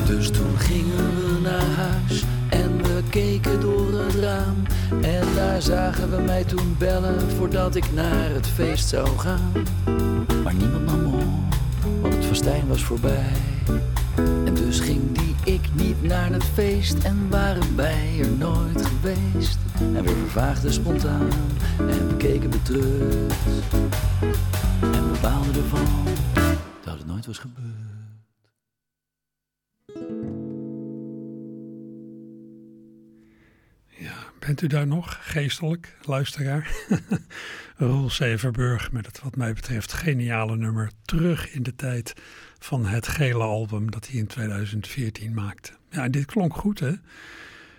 Dus 0.07 0.31
toen 0.31 0.59
gingen 0.59 1.14
we 1.14 1.39
naar 1.43 1.70
huis 1.77 2.25
en 2.49 2.83
we 2.83 3.03
keken 3.11 3.61
door 3.61 3.93
het 3.93 4.14
raam. 4.14 4.57
En 5.03 5.22
daar 5.47 5.62
zagen 5.62 6.11
we 6.11 6.22
mij 6.22 6.45
toen 6.45 6.76
bellen 6.78 7.30
voordat 7.30 7.74
ik 7.74 7.93
naar 7.93 8.30
het 8.30 8.47
feest 8.47 8.88
zou 8.88 9.18
gaan. 9.18 9.53
Maar 10.43 10.55
niemand 10.55 10.84
nam 10.84 11.14
op, 11.14 11.55
want 12.01 12.14
het 12.14 12.24
festijn 12.24 12.68
was 12.68 12.84
voorbij. 12.84 13.32
En 14.16 14.55
dus 14.55 14.80
ging 14.80 15.12
die 15.12 15.55
ik 15.55 15.61
niet 15.74 16.03
naar 16.03 16.32
het 16.32 16.45
feest 16.45 17.05
en 17.05 17.28
waren 17.30 17.76
wij 17.76 18.18
er 18.20 18.30
nooit 18.38 18.86
geweest. 18.86 19.59
En 19.78 20.05
we 20.05 20.16
vervaagden 20.20 20.72
spontaan 20.72 21.28
en 21.78 22.09
we 22.09 22.16
keken 22.16 22.51
betreurd. 22.51 23.32
En 24.80 25.12
we 25.12 25.18
baalden 25.22 25.55
ervan 25.55 25.86
dat 26.84 26.99
het 26.99 27.07
nooit 27.07 27.26
was 27.26 27.38
gebeurd. 27.38 27.82
Bent 34.47 34.62
u 34.62 34.66
daar 34.66 34.86
nog, 34.86 35.18
geestelijk, 35.20 35.97
luisteraar? 36.05 36.72
Roel 37.76 38.11
Severburg 38.11 38.93
met 38.93 39.07
het 39.07 39.20
wat 39.22 39.36
mij 39.36 39.53
betreft 39.53 39.93
geniale 39.93 40.57
nummer 40.57 40.90
Terug 41.05 41.53
in 41.53 41.62
de 41.62 41.74
tijd 41.74 42.14
van 42.59 42.86
het 42.86 43.09
gele 43.09 43.43
album 43.43 43.90
dat 43.90 44.07
hij 44.07 44.18
in 44.18 44.26
2014 44.26 45.34
maakte. 45.34 45.72
Ja, 45.90 46.05
en 46.05 46.11
dit 46.11 46.24
klonk 46.24 46.57
goed 46.57 46.80
hè? 46.80 46.93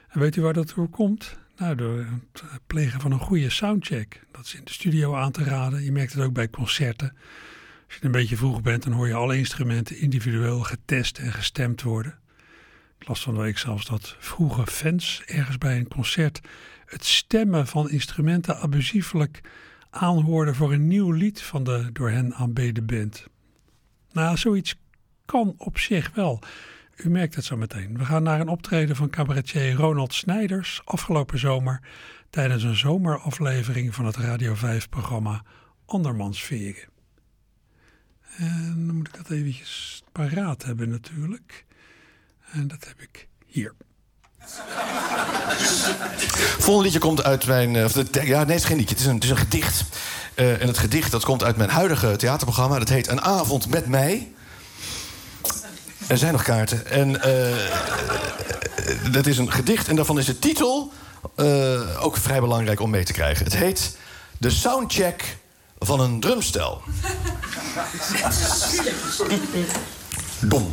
En 0.07 0.19
weet 0.19 0.35
u 0.35 0.41
waar 0.41 0.53
dat 0.53 0.73
door 0.75 0.89
komt? 0.89 1.37
Nou, 1.57 1.75
door 1.75 1.97
het 2.33 2.67
plegen 2.67 3.01
van 3.01 3.11
een 3.11 3.19
goede 3.19 3.49
soundcheck. 3.49 4.23
Dat 4.31 4.45
is 4.45 4.55
in 4.55 4.63
de 4.63 4.71
studio 4.71 5.15
aan 5.15 5.31
te 5.31 5.43
raden. 5.43 5.83
Je 5.83 5.91
merkt 5.91 6.13
het 6.13 6.23
ook 6.23 6.33
bij 6.33 6.49
concerten. 6.49 7.15
Als 7.85 7.95
je 7.95 8.05
een 8.05 8.11
beetje 8.11 8.37
vroeg 8.37 8.61
bent, 8.61 8.83
dan 8.83 8.93
hoor 8.93 9.07
je 9.07 9.13
alle 9.13 9.37
instrumenten 9.37 9.97
individueel 9.97 10.59
getest 10.59 11.17
en 11.17 11.33
gestemd 11.33 11.81
worden. 11.81 12.19
Las 13.05 13.21
van 13.21 13.33
de 13.33 13.41
week 13.41 13.57
zelfs 13.57 13.85
dat 13.85 14.15
vroege 14.19 14.67
fans 14.67 15.21
ergens 15.25 15.57
bij 15.57 15.77
een 15.77 15.87
concert 15.87 16.41
het 16.85 17.05
stemmen 17.05 17.67
van 17.67 17.89
instrumenten 17.89 18.57
abusiefelijk 18.57 19.41
aanhoorden 19.89 20.55
voor 20.55 20.73
een 20.73 20.87
nieuw 20.87 21.11
lied 21.11 21.41
van 21.41 21.63
de 21.63 21.89
door 21.93 22.09
hen 22.09 22.33
aanbeden 22.33 22.85
band. 22.85 23.27
Nou, 24.11 24.37
zoiets 24.37 24.75
kan 25.25 25.53
op 25.57 25.77
zich 25.77 26.11
wel. 26.13 26.39
U 26.95 27.09
merkt 27.09 27.35
het 27.35 27.45
zo 27.45 27.57
meteen. 27.57 27.97
We 27.97 28.05
gaan 28.05 28.23
naar 28.23 28.39
een 28.39 28.47
optreden 28.47 28.95
van 28.95 29.09
cabaretier 29.09 29.73
Ronald 29.73 30.13
Snijders 30.13 30.81
afgelopen 30.85 31.39
zomer 31.39 31.81
tijdens 32.29 32.63
een 32.63 32.75
zomeraflevering 32.75 33.95
van 33.95 34.05
het 34.05 34.15
Radio 34.15 34.55
5-programma 34.55 35.43
Andermansveren. 35.85 36.89
En 38.37 38.83
dan 38.87 38.95
moet 38.95 39.07
ik 39.07 39.15
dat 39.15 39.29
eventjes 39.29 40.03
paraat 40.11 40.63
hebben 40.63 40.89
natuurlijk. 40.89 41.65
En 42.53 42.67
dat 42.67 42.85
heb 42.87 43.01
ik 43.01 43.27
hier. 43.45 43.73
Volgende 46.57 46.83
liedje 46.83 46.99
komt 46.99 47.23
uit 47.23 47.45
mijn... 47.45 47.75
eh, 47.75 47.83
Of 47.83 47.91
de, 47.91 48.07
ja, 48.11 48.43
nee, 48.43 48.51
het 48.53 48.63
is 48.63 48.65
geen 48.65 48.77
liedje. 48.77 48.95
Het 48.95 49.03
is 49.03 49.09
een, 49.09 49.15
het 49.15 49.23
is 49.23 49.29
een 49.29 49.37
gedicht. 49.37 49.83
Eh, 50.35 50.61
en 50.61 50.67
het 50.67 50.77
gedicht 50.77 51.11
dat 51.11 51.23
komt 51.25 51.43
uit 51.43 51.57
mijn 51.57 51.69
huidige 51.69 52.15
theaterprogramma. 52.15 52.79
Dat 52.79 52.89
heet 52.89 53.07
Een 53.07 53.21
avond 53.21 53.69
met 53.69 53.87
mij. 53.87 54.31
Er 56.07 56.17
zijn 56.17 56.31
nog 56.31 56.43
kaarten. 56.43 56.85
En 56.87 57.21
eh, 57.21 59.11
dat 59.11 59.25
is 59.25 59.37
een 59.37 59.51
gedicht 59.51 59.87
en 59.87 59.95
daarvan 59.95 60.19
is 60.19 60.25
de 60.25 60.39
titel 60.39 60.91
eh, 61.35 62.03
ook 62.03 62.17
vrij 62.17 62.39
belangrijk 62.39 62.79
om 62.79 62.89
mee 62.89 63.03
te 63.03 63.13
krijgen. 63.13 63.43
Het 63.45 63.55
heet 63.55 63.97
De 64.37 64.49
Soundcheck 64.49 65.37
van 65.79 65.99
een 65.99 66.19
drumstel. 66.19 66.81
Dom. 70.41 70.71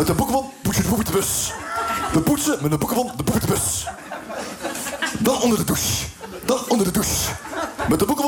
Met 0.00 0.08
een 0.08 0.16
boekenbon 0.16 0.50
poets 0.62 0.76
je 0.76 0.82
de 0.82 0.96
uit 0.96 1.06
de 1.06 1.12
bus. 1.12 1.52
We 2.12 2.20
poetsen 2.20 2.58
met 2.62 2.72
een 2.72 2.78
boekenbon 2.78 3.10
de 3.16 3.32
uit 3.32 3.40
de 3.40 3.46
bus. 3.46 3.86
Dan 5.18 5.40
onder 5.40 5.58
de 5.58 5.64
douche. 5.64 6.06
Dan 6.44 6.58
onder 6.68 6.86
de 6.86 6.92
douche. 6.92 7.30
Met 7.88 7.98
de 7.98 8.04
boekenbon 8.04 8.19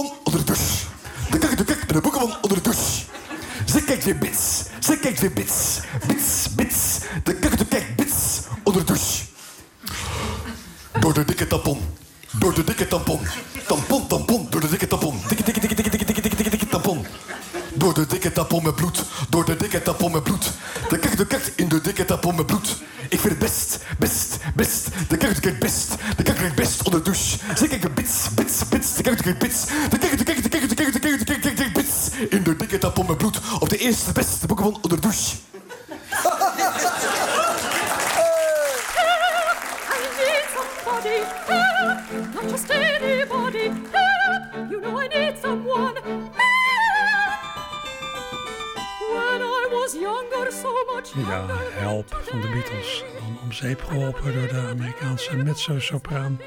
geholpen 53.80 54.32
door 54.32 54.48
de 54.48 54.66
Amerikaanse 54.70 55.36
mezzo-sopraan 55.36 56.40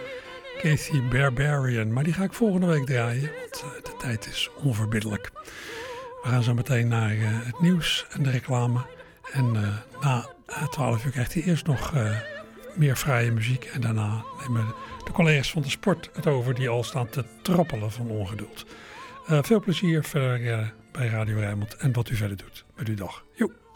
Kathy 0.62 1.02
Barbarian. 1.02 1.94
Maar 1.94 2.04
die 2.04 2.14
ga 2.14 2.24
ik 2.24 2.34
volgende 2.34 2.68
week 2.68 2.86
draaien, 2.86 3.32
want 3.40 3.64
eh, 3.64 3.84
de 3.84 3.96
tijd 3.98 4.28
is 4.28 4.50
onverbiddelijk. 4.64 5.32
We 6.26 6.32
gaan 6.32 6.44
zo 6.44 6.54
meteen 6.54 6.88
naar 6.88 7.12
eh, 7.12 7.18
het 7.22 7.60
nieuws 7.60 8.06
en 8.10 8.24
de 8.24 8.30
reclame. 8.30 8.80
En 9.32 9.56
eh, 9.56 10.02
na 10.02 10.30
eh, 10.46 10.68
12 10.68 11.06
uur 11.06 11.12
krijgt 11.12 11.34
hij 11.34 11.44
eerst 11.44 11.66
nog 11.66 11.94
meer 12.76 12.98
vrije 12.98 13.32
muziek. 13.32 13.66
En 13.66 13.82
daarna 13.82 14.24
nemen 14.40 14.74
de 15.04 15.12
collega's 15.12 15.52
van 15.52 15.62
de 15.62 15.70
sport 15.70 16.10
het 16.14 16.28
over 16.28 16.54
die 16.54 16.70
al 16.70 16.84
staan 16.84 17.10
te 17.10 17.24
trappelen 17.42 17.92
van 17.92 18.10
ongeduld. 18.10 18.66
Veel 19.26 19.60
plezier 19.60 20.04
verder 20.04 20.74
bij 20.92 21.08
Radio 21.08 21.40
Rijnmond 21.40 21.76
en 21.76 21.94
wat 21.94 22.10
u 22.10 22.16
verder 22.16 22.38
doet 22.38 22.66
met 22.76 22.88
uw 22.88 22.96
dag. 22.96 23.24
Joep. 23.34 23.65